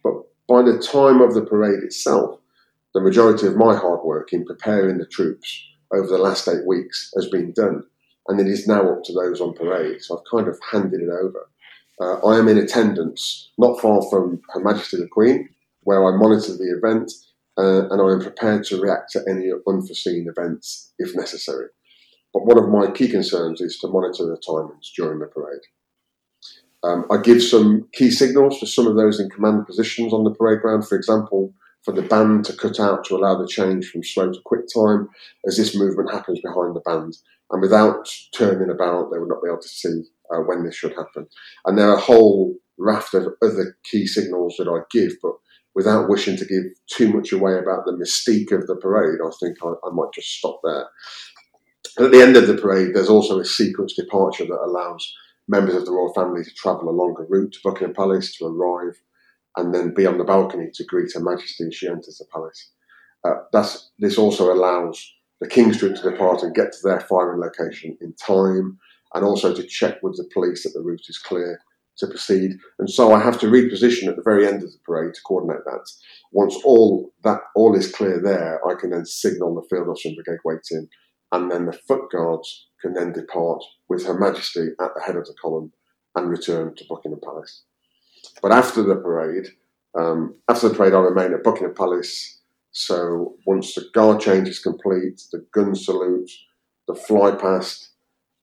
[0.04, 0.14] But
[0.50, 2.38] by the time of the parade itself,
[2.94, 7.12] the majority of my hard work in preparing the troops over the last eight weeks
[7.16, 7.84] has been done,
[8.28, 10.02] and it is now up to those on parade.
[10.02, 11.50] So I've kind of handed it over.
[12.00, 15.50] Uh, I am in attendance not far from Her Majesty the Queen,
[15.82, 17.12] where I monitor the event,
[17.58, 21.68] uh, and I am prepared to react to any unforeseen events if necessary.
[22.34, 25.62] But one of my key concerns is to monitor the timings during the parade.
[26.84, 30.32] Um, I give some key signals to some of those in command positions on the
[30.32, 30.88] parade ground.
[30.88, 31.54] For example,
[31.86, 35.08] for the band to cut out to allow the change from slow to quick time
[35.48, 37.16] as this movement happens behind the band.
[37.52, 40.02] And without turning about, they would not be able to see
[40.34, 41.28] uh, when this should happen.
[41.66, 45.34] And there are a whole raft of other key signals that I give, but
[45.76, 49.58] without wishing to give too much away about the mystique of the parade, I think
[49.64, 50.88] I, I might just stop there.
[52.00, 55.14] at the end of the parade, there's also a sequence departure that allows
[55.48, 59.00] members of the royal family to travel a longer route to Buckingham Palace to arrive
[59.58, 62.72] and then be on the balcony to greet Her Majesty as she enters the palace.
[63.24, 63.36] Uh,
[64.00, 68.14] this also allows the King's troops to depart and get to their firing location in
[68.14, 68.78] time,
[69.14, 71.60] and also to check with the police that the route is clear
[71.98, 72.52] to proceed.
[72.80, 75.64] And so I have to reposition at the very end of the parade to coordinate
[75.66, 75.90] that.
[76.32, 80.18] Once all that all is clear there, I can then signal the Field Officer and
[80.18, 80.88] Brigade waiting,
[81.32, 85.26] and then the foot guards can then depart with Her Majesty at the head of
[85.26, 85.72] the column
[86.16, 87.64] and return to Buckingham Palace.
[88.42, 89.48] But after the parade,
[89.98, 92.40] um, after the parade, I remain at Buckingham Palace.
[92.72, 96.30] So once the guard change is complete, the gun salute,
[96.88, 97.90] the fly past,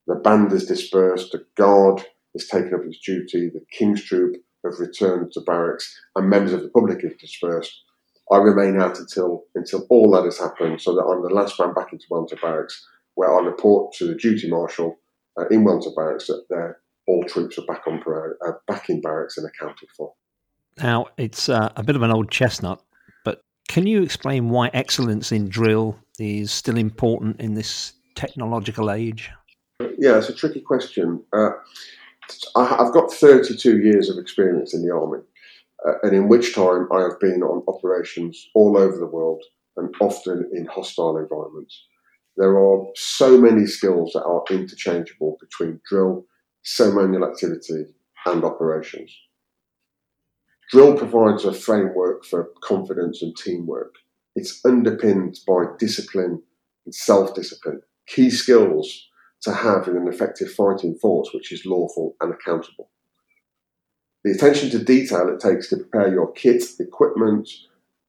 [0.07, 2.03] the band is dispersed, the guard
[2.33, 6.63] is taken up its duty, the King's Troop have returned to barracks, and members of
[6.63, 7.83] the public have dispersed.
[8.31, 11.73] I remain out until until all that has happened, so that I'm the last man
[11.73, 14.97] back into Wellington Barracks, where I report to the duty marshal
[15.37, 18.01] uh, in Wellington Barracks that they're all troops are back on
[18.45, 20.13] uh, back in barracks and accounted for.
[20.81, 22.81] Now it's uh, a bit of an old chestnut,
[23.23, 29.31] but can you explain why excellence in drill is still important in this technological age?
[29.97, 31.23] Yeah, it's a tricky question.
[31.33, 31.51] Uh,
[32.55, 35.19] I've got 32 years of experience in the army,
[35.85, 39.43] uh, and in which time I have been on operations all over the world
[39.75, 41.85] and often in hostile environments.
[42.37, 46.25] There are so many skills that are interchangeable between drill
[46.63, 47.85] ceremonial activity,
[48.25, 49.15] and operations.
[50.71, 53.95] Drill provides a framework for confidence and teamwork.
[54.35, 56.41] It's underpinned by discipline
[56.85, 59.07] and self discipline, key skills
[59.41, 62.89] to have in an effective fighting force which is lawful and accountable.
[64.23, 67.49] The attention to detail it takes to prepare your kit, equipment,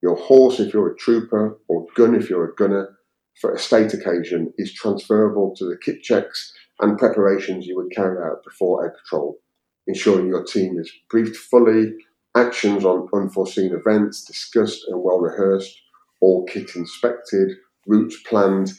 [0.00, 2.96] your horse if you're a trooper, or gun if you're a gunner
[3.40, 8.18] for a state occasion is transferable to the kit checks and preparations you would carry
[8.25, 9.39] out before a patrol,
[9.87, 11.95] ensuring your team is briefed fully,
[12.37, 15.81] actions on unforeseen events discussed and well rehearsed,
[16.20, 17.53] all kit inspected,
[17.87, 18.72] routes planned.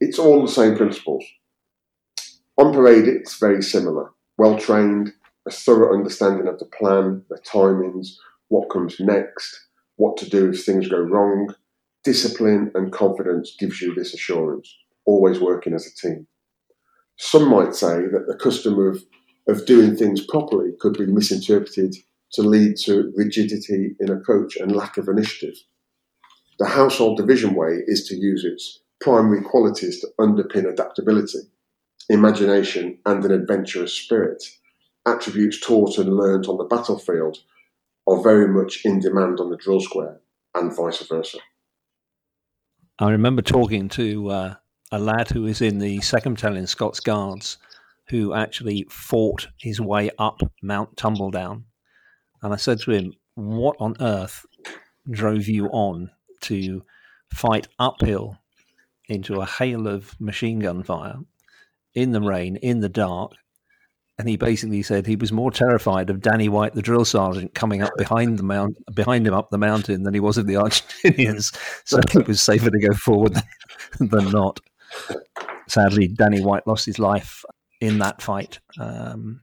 [0.00, 1.24] It's all the same principles.
[2.58, 4.10] On parade, it's very similar.
[4.38, 5.12] Well trained,
[5.46, 8.14] a thorough understanding of the plan, the timings,
[8.48, 11.54] what comes next, what to do if things go wrong.
[12.04, 16.26] Discipline and confidence gives you this assurance, always working as a team.
[17.24, 19.04] Some might say that the custom of,
[19.46, 21.94] of doing things properly could be misinterpreted
[22.32, 25.54] to lead to rigidity in approach and lack of initiative.
[26.58, 31.38] The household division way is to use its primary qualities to underpin adaptability,
[32.10, 34.42] imagination, and an adventurous spirit.
[35.06, 37.38] attributes taught and learnt on the battlefield
[38.08, 40.20] are very much in demand on the drill square
[40.56, 41.38] and vice versa.
[42.98, 44.54] I remember talking to uh,
[44.92, 47.56] a lad who was in the second battalion Scots Guards
[48.08, 51.64] who actually fought his way up Mount Tumbledown.
[52.42, 54.44] And I said to him, What on earth
[55.10, 56.10] drove you on
[56.42, 56.82] to
[57.32, 58.36] fight uphill
[59.08, 61.16] into a hail of machine gun fire
[61.94, 63.32] in the rain, in the dark?
[64.18, 67.80] And he basically said he was more terrified of Danny White, the drill sergeant, coming
[67.80, 71.56] up behind the mount, behind him up the mountain than he was of the Argentinians.
[71.86, 73.34] So it was safer to go forward
[73.98, 74.60] than, than not.
[75.68, 77.44] Sadly, Danny White lost his life
[77.80, 78.60] in that fight.
[78.78, 79.40] Um,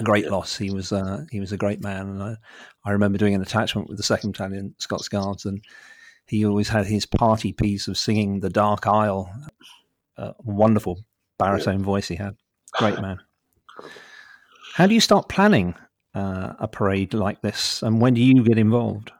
[0.00, 0.56] a great loss.
[0.56, 2.36] He was uh, he was a great man, and I,
[2.84, 5.62] I remember doing an attachment with the Second Battalion Scots Guards, and
[6.26, 9.32] he always had his party piece of singing "The Dark Isle."
[10.16, 11.04] Uh, wonderful
[11.38, 12.36] baritone voice he had.
[12.72, 13.20] Great man.
[14.74, 15.74] How do you start planning
[16.14, 19.12] uh, a parade like this, and when do you get involved?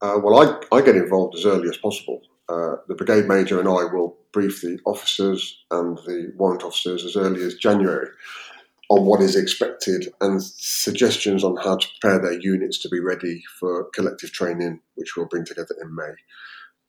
[0.00, 0.40] Uh, well,
[0.72, 2.22] I, I get involved as early as possible.
[2.48, 7.16] Uh, the brigade major and I will brief the officers and the warrant officers as
[7.16, 8.08] early as January
[8.88, 13.42] on what is expected and suggestions on how to prepare their units to be ready
[13.58, 16.12] for collective training, which we'll bring together in May.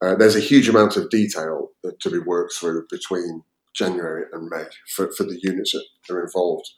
[0.02, 1.70] Uh, there's a huge amount of detail
[2.02, 4.66] to be worked through between January and May
[4.96, 6.70] for, for the units that are involved.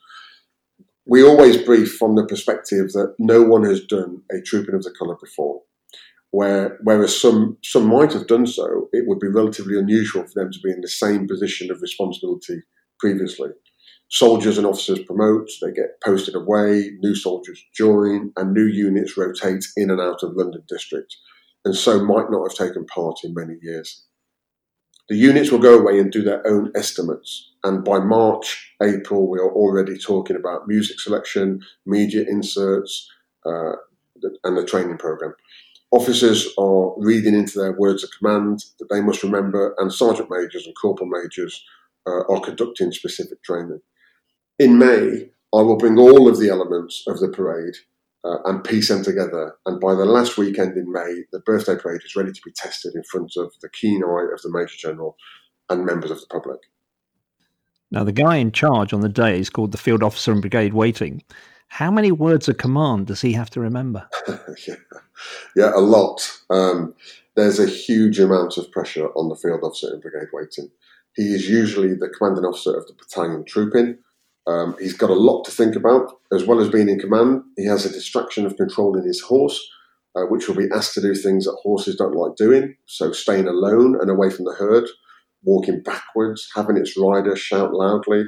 [1.07, 4.93] We always brief from the perspective that no one has done a trooping of the
[4.97, 5.61] colour before
[6.36, 10.52] where whereas some some might have done so, it would be relatively unusual for them
[10.52, 12.62] to be in the same position of responsibility
[13.00, 13.52] previously.
[14.10, 19.64] Soldiers and officers promote, they get posted away, new soldiers join, and new units rotate
[19.78, 21.16] in and out of London District,
[21.64, 24.04] and so might not have taken part in many years.
[25.08, 29.40] The units will go away and do their own estimates, and by March, April, we
[29.40, 33.10] are already talking about music selection, media inserts,
[33.46, 33.76] uh,
[34.44, 35.34] and the training program.
[35.92, 40.66] Officers are reading into their words of command that they must remember, and sergeant majors
[40.66, 41.64] and corporal majors
[42.08, 43.82] uh, are conducting specific training.
[44.60, 47.76] In May, I will bring all of the elements of the parade
[48.26, 49.56] uh, and piece them together.
[49.66, 52.96] And by the last weekend in May, the birthday parade is ready to be tested
[52.96, 55.16] in front of the keen eye of the Major General
[55.70, 56.60] and members of the public.
[57.92, 60.74] Now, the guy in charge on the day is called the Field Officer in Brigade
[60.74, 61.22] Waiting.
[61.68, 64.07] How many words of command does he have to remember?
[64.68, 64.76] yeah.
[65.55, 66.32] yeah, a lot.
[66.49, 66.93] Um,
[67.36, 70.70] there's a huge amount of pressure on the field officer in brigade waiting.
[71.16, 73.97] He is usually the commanding officer of the battalion trooping.
[74.47, 76.11] Um, he's got a lot to think about.
[76.32, 79.59] As well as being in command, he has a distraction of controlling his horse,
[80.16, 82.76] uh, which will be asked to do things that horses don't like doing.
[82.86, 84.88] So, staying alone and away from the herd,
[85.43, 88.26] walking backwards, having its rider shout loudly,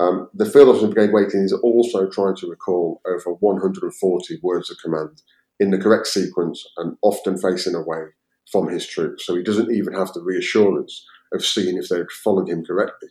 [0.00, 4.78] um, the Field Officer Brigade Waiting is also trying to recall over 140 words of
[4.82, 5.22] command
[5.60, 8.06] in the correct sequence and often facing away
[8.50, 9.24] from his troops.
[9.24, 13.08] So he doesn't even have the reassurance of seeing if they've followed him correctly.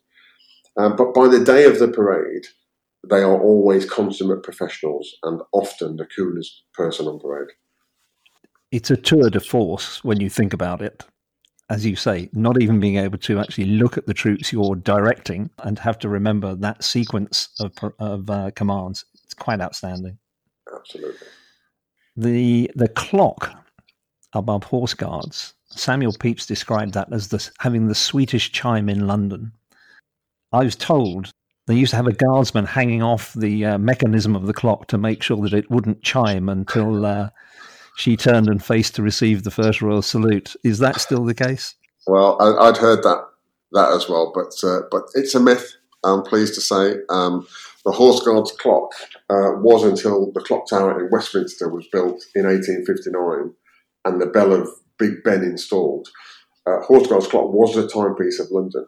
[0.77, 2.47] Um, but by the day of the parade,
[3.09, 7.49] they are always consummate professionals and often the coolest person on parade.
[8.71, 11.05] It's a tour de force when you think about it
[11.69, 15.49] as you say, not even being able to actually look at the troops you're directing
[15.59, 19.05] and have to remember that sequence of, of uh, commands.
[19.23, 20.17] It's quite outstanding.
[20.73, 21.27] Absolutely.
[22.15, 23.51] The the clock
[24.33, 25.53] above horse guards.
[25.71, 29.51] Samuel Pepys described that as the, having the sweetest chime in London.
[30.51, 31.31] I was told
[31.65, 34.97] they used to have a guardsman hanging off the uh, mechanism of the clock to
[34.97, 37.29] make sure that it wouldn't chime until uh,
[37.95, 40.55] she turned and faced to receive the first royal salute.
[40.63, 41.75] Is that still the case?
[42.07, 43.25] Well, I, would heard that
[43.71, 45.75] that as well, but uh, but it's a myth.
[46.03, 47.47] I'm pleased to say um,
[47.85, 48.91] the Horse Guards clock
[49.29, 53.53] uh, was until the clock tower in Westminster was built in 1859
[54.05, 54.69] and the bell of
[54.99, 56.09] Big Ben installed.
[56.65, 58.85] Uh, Horse Guards clock was the timepiece of London,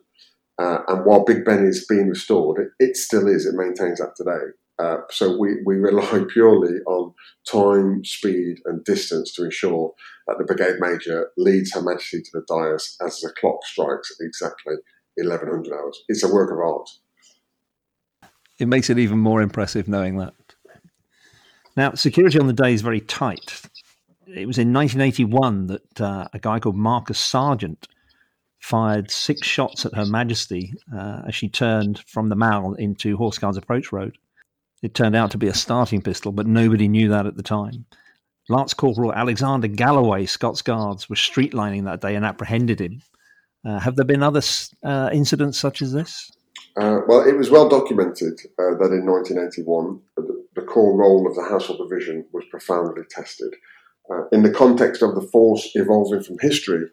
[0.62, 3.46] uh, and while Big Ben is being restored, it, it still is.
[3.46, 4.52] It maintains that today.
[4.78, 7.14] Uh, so we, we rely purely on
[7.50, 9.94] time, speed, and distance to ensure
[10.28, 14.76] that the brigade major leads Her Majesty to the dais as the clock strikes exactly
[15.16, 16.04] 1100 hours.
[16.08, 16.90] It's a work of art.
[18.60, 20.34] It makes it even more impressive knowing that.
[21.78, 23.62] Now, security on the day is very tight.
[24.28, 27.88] It was in 1981 that uh, a guy called Marcus Sarjeant
[28.60, 33.38] fired six shots at Her Majesty uh, as she turned from the Mall into Horse
[33.38, 34.18] Guards Approach Road.
[34.82, 37.86] It turned out to be a starting pistol, but nobody knew that at the time.
[38.50, 43.02] Lance Corporal Alexander Galloway, Scots Guards, was streetlining that day and apprehended him.
[43.66, 44.42] Uh, have there been other
[44.84, 46.32] uh, incidents such as this?
[46.78, 51.36] Uh, well, it was well documented uh, that in 1981, the, the, core role of
[51.36, 53.54] the Household Division was profoundly tested.
[54.12, 56.86] Uh, in the context of the force evolving from history,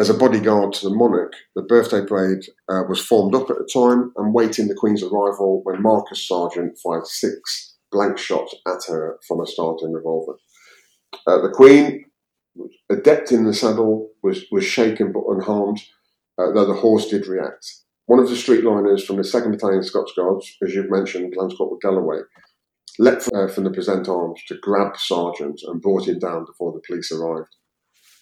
[0.00, 3.70] as a bodyguard to the monarch, the birthday parade uh, was formed up at the
[3.70, 9.18] time and waiting the Queen's arrival when Marcus Sarjeant fired six blank shots at her
[9.28, 10.36] from a starting revolver.
[11.26, 12.06] Uh, the Queen,
[12.90, 15.82] adept in the saddle, was, was shaken but unharmed,
[16.38, 17.66] uh, though the horse did react.
[18.06, 21.78] One of the streetliners from the 2nd Battalion Scots Guards, as you've mentioned, Lance Corporal
[21.78, 22.20] Galloway,
[22.98, 26.80] leapt uh, from the present arms to grab Sarjeant and brought him down before the
[26.86, 27.54] police arrived.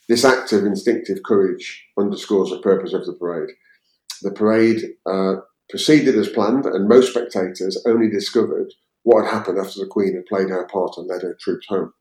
[0.09, 3.51] This act of instinctive courage underscores the purpose of the parade.
[4.23, 9.81] The parade uh, proceeded as planned, and most spectators only discovered what had happened after
[9.81, 11.93] the Queen had played her part and led her troops home.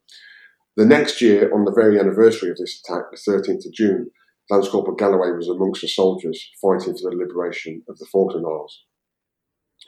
[0.78, 4.12] The next year, on the very anniversary of this attack, the 13th of June,
[4.50, 8.84] Lance Corporal Galloway was amongst the soldiers fighting for the liberation of the Falkland Isles.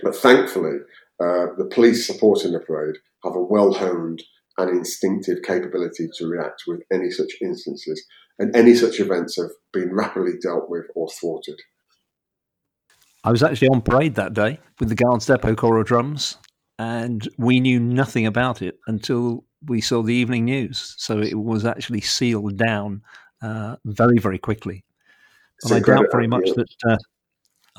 [0.03, 0.79] But thankfully,
[1.21, 4.23] uh, the police supporting the parade have a well honed
[4.59, 8.05] and instinctive capability to react with any such instances,
[8.37, 11.59] and any such events have been rapidly dealt with or thwarted.
[13.23, 16.37] I was actually on parade that day with the Guards Depot Corps of Drums,
[16.77, 20.95] and we knew nothing about it until we saw the evening news.
[20.97, 23.01] So it was actually sealed down
[23.41, 24.85] uh, very, very quickly.
[25.63, 26.97] And I doubt very much that uh,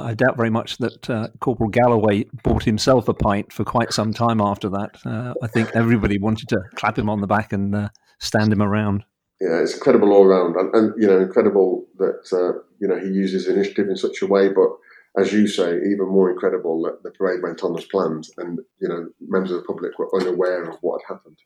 [0.03, 4.13] I doubt very much that uh, Corporal Galloway bought himself a pint for quite some
[4.13, 4.99] time after that.
[5.05, 7.89] Uh, I think everybody wanted to clap him on the back and uh,
[8.19, 9.05] stand him around.
[9.41, 13.09] Yeah, it's incredible all around, and, and you know, incredible that uh, you know he
[13.09, 14.49] uses initiative in such a way.
[14.49, 14.69] But
[15.17, 18.89] as you say, even more incredible that the parade went on as planned, and you
[18.89, 21.39] know, members of the public were unaware of what had happened.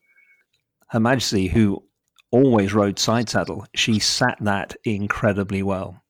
[0.88, 1.82] Her Majesty, who
[2.30, 6.02] always rode side saddle, she sat that incredibly well.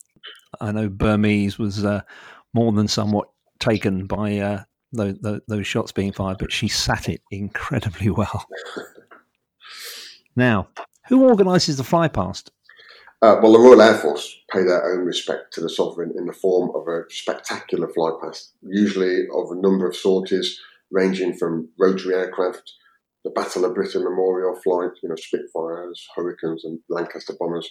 [0.61, 2.01] I know Burmese was uh,
[2.55, 3.28] more than somewhat
[3.59, 5.16] taken by uh, those,
[5.48, 8.46] those shots being fired, but she sat it incredibly well.
[10.36, 10.68] now,
[11.09, 12.50] who organises the fly past?
[13.22, 16.32] Uh, well, the Royal Air Force pay their own respect to the sovereign in the
[16.32, 22.14] form of a spectacular fly past, usually of a number of sorties, ranging from rotary
[22.14, 22.72] aircraft
[23.24, 27.68] the Battle of Britain Memorial flight, you know, Spitfires, Hurricanes, and Lancaster bombers,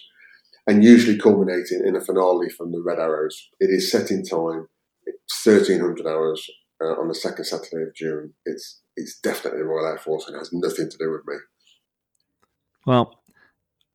[0.66, 3.50] and usually culminating in a finale from the Red Arrows.
[3.60, 4.66] It is set in time.
[5.26, 6.48] It's 1300 hours
[6.80, 8.34] uh, on the second Saturday of June.
[8.44, 11.36] It's it's definitely the Royal Air Force and has nothing to do with me.
[12.86, 13.20] Well,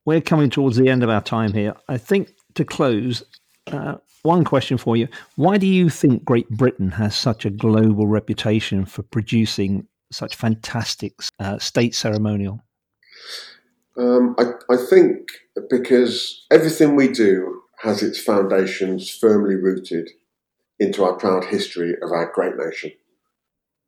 [0.04, 1.74] we're coming towards the end of our time here.
[1.88, 3.22] I think to close,
[3.68, 5.08] uh, one question for you.
[5.36, 11.14] Why do you think Great Britain has such a global reputation for producing such fantastic
[11.38, 12.60] uh, state ceremonial?
[13.96, 15.28] Um, I, I think
[15.68, 20.10] because everything we do has its foundations firmly rooted
[20.80, 22.90] into our proud history of our great nation.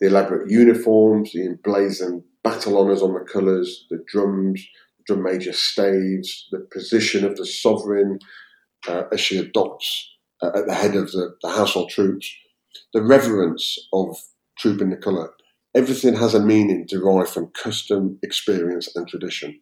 [0.00, 4.64] The elaborate uniforms, the emblazoned battle honours on the colours, the drums,
[4.98, 8.20] the drum major staves, the position of the sovereign
[8.88, 10.10] uh, as she adopts
[10.42, 12.32] uh, at the head of the, the household troops,
[12.92, 14.16] the reverence of
[14.58, 15.30] troop in the colour,
[15.74, 19.58] Everything has a meaning derived from custom, experience, and tradition.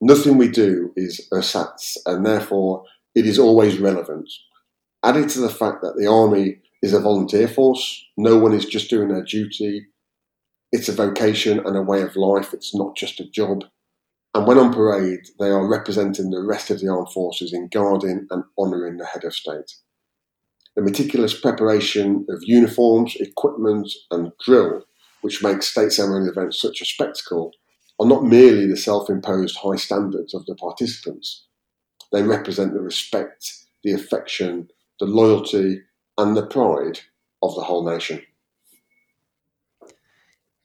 [0.00, 2.82] Nothing we do is ersatz, and therefore
[3.14, 4.28] it is always relevant.
[5.04, 8.90] Added to the fact that the army is a volunteer force, no one is just
[8.90, 9.86] doing their duty.
[10.70, 13.64] It's a vocation and a way of life, it's not just a job.
[14.34, 18.26] And when on parade, they are representing the rest of the armed forces in guarding
[18.30, 19.76] and honouring the head of state.
[20.74, 24.84] The meticulous preparation of uniforms, equipment, and drill
[25.22, 27.52] which makes state ceremony events such a spectacle,
[27.98, 31.46] are not merely the self imposed high standards of the participants.
[32.12, 33.50] They represent the respect,
[33.82, 34.68] the affection,
[35.02, 35.82] the loyalty,
[36.16, 37.00] and the pride
[37.42, 38.22] of the whole nation.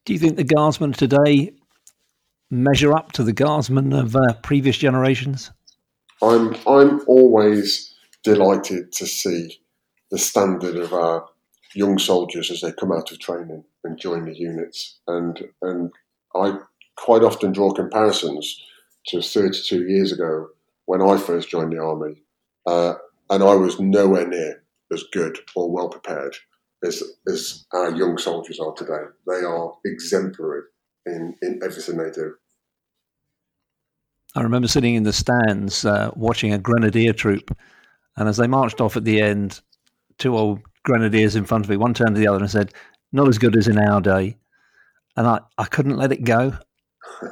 [0.06, 1.54] Do you think the guardsmen today
[2.52, 5.50] measure up to the guardsmen of uh, previous generations?
[6.22, 9.60] I'm I'm always delighted to see
[10.12, 11.26] the standard of our
[11.74, 15.00] young soldiers as they come out of training and join the units.
[15.08, 15.92] And and
[16.36, 16.60] I
[16.96, 18.64] quite often draw comparisons
[19.08, 20.50] to 32 years ago
[20.86, 22.22] when I first joined the army,
[22.68, 22.94] uh,
[23.30, 26.36] and I was nowhere near as good or well prepared
[26.84, 29.04] as as our young soldiers are today.
[29.28, 30.64] They are exemplary
[31.06, 32.36] in in everything they do.
[34.36, 37.58] I remember sitting in the stands uh, watching a grenadier troop,
[38.16, 39.62] and as they marched off at the end,
[40.18, 41.78] two old grenadiers in front of me.
[41.78, 42.74] One turned to the other and said,
[43.12, 44.38] "Not as good as in our day."
[45.16, 46.54] And I, I couldn't let it go.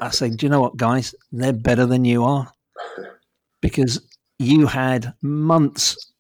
[0.02, 1.14] I said, "Do you know what, guys?
[1.32, 2.52] They're better than you are
[3.62, 4.02] because
[4.40, 6.14] you had months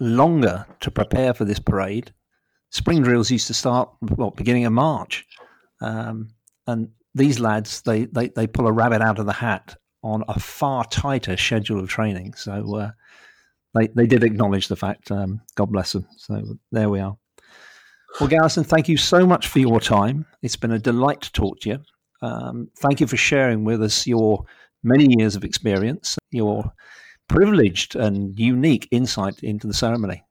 [0.00, 2.12] longer to prepare for this parade,
[2.70, 5.24] spring drills used to start well beginning of March,
[5.80, 6.28] um,
[6.66, 10.38] and these lads they, they they pull a rabbit out of the hat on a
[10.38, 12.34] far tighter schedule of training.
[12.34, 12.90] So uh,
[13.74, 15.10] they they did acknowledge the fact.
[15.10, 16.06] Um, God bless them.
[16.16, 17.16] So there we are.
[18.20, 20.24] Well, Garrison, thank you so much for your time.
[20.42, 21.78] It's been a delight to talk to you.
[22.22, 24.44] Um, thank you for sharing with us your
[24.82, 26.72] many years of experience, your
[27.28, 30.24] privileged and unique insight into the ceremony.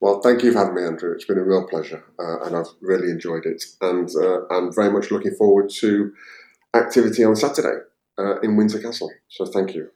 [0.00, 1.12] Well, thank you for having me, Andrew.
[1.12, 3.62] It's been a real pleasure, uh, and I've really enjoyed it.
[3.80, 6.12] And uh, I'm very much looking forward to
[6.74, 7.82] activity on Saturday
[8.18, 9.10] uh, in Windsor Castle.
[9.28, 9.90] So thank you.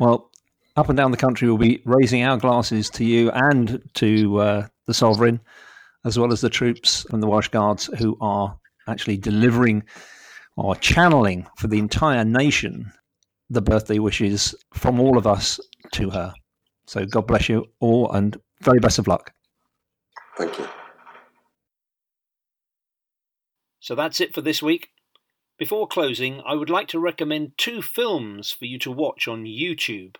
[0.00, 0.30] Well,
[0.76, 4.66] up and down the country, we'll be raising our glasses to you and to uh,
[4.86, 5.40] the Sovereign
[6.04, 9.84] as well as the troops and the Welsh Guards who are actually delivering
[10.56, 12.92] or channeling for the entire nation
[13.50, 15.60] the birthday wishes from all of us
[15.92, 16.32] to her.
[16.86, 19.32] So God bless you all and very best of luck.
[20.38, 20.66] Thank you.
[23.80, 24.88] So that's it for this week.
[25.58, 30.16] Before closing, I would like to recommend two films for you to watch on YouTube.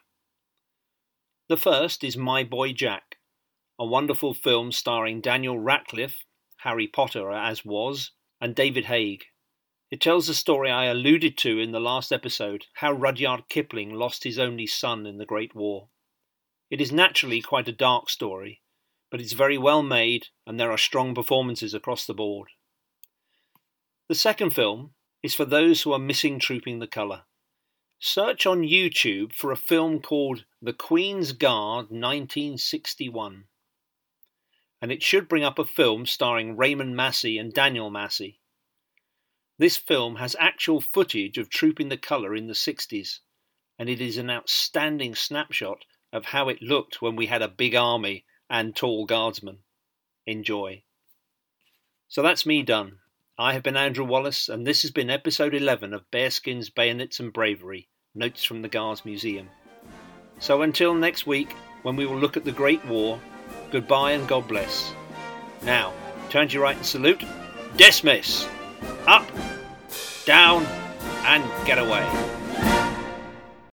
[1.49, 3.17] The first is My Boy Jack,
[3.79, 6.25] a wonderful film starring Daniel Radcliffe,
[6.59, 9.25] Harry Potter as was, and David Haig.
[9.91, 14.23] It tells the story I alluded to in the last episode how Rudyard Kipling lost
[14.23, 15.89] his only son in the Great War.
[16.71, 18.63] It is naturally quite a dark story,
[19.11, 22.51] but it's very well made and there are strong performances across the board.
[24.09, 27.23] The second film is for those who are missing Trooping the Colour.
[27.99, 33.45] Search on YouTube for a film called The Queen's Guard 1961
[34.83, 38.40] and it should bring up a film starring Raymond Massey and Daniel Massey.
[39.61, 43.19] This film has actual footage of Trooping the Colour in the 60s,
[43.79, 45.85] and it is an outstanding snapshot
[46.15, 49.59] of how it looked when we had a big army and tall guardsmen.
[50.27, 50.83] Enjoy.
[52.09, 53.01] So that's me done.
[53.37, 57.31] I have been Andrew Wallace, and this has been episode 11 of Bearskins, Bayonets and
[57.31, 59.51] Bravery Notes from the Guards Museum.
[60.39, 61.53] So until next week,
[61.83, 63.21] when we will look at the Great War
[63.71, 64.95] goodbye and God bless.
[65.65, 65.93] Now,
[66.31, 67.23] turn to your right and salute.
[67.77, 68.49] Dismiss!
[69.07, 69.27] Up,
[70.25, 70.65] down,
[71.25, 72.40] and get away.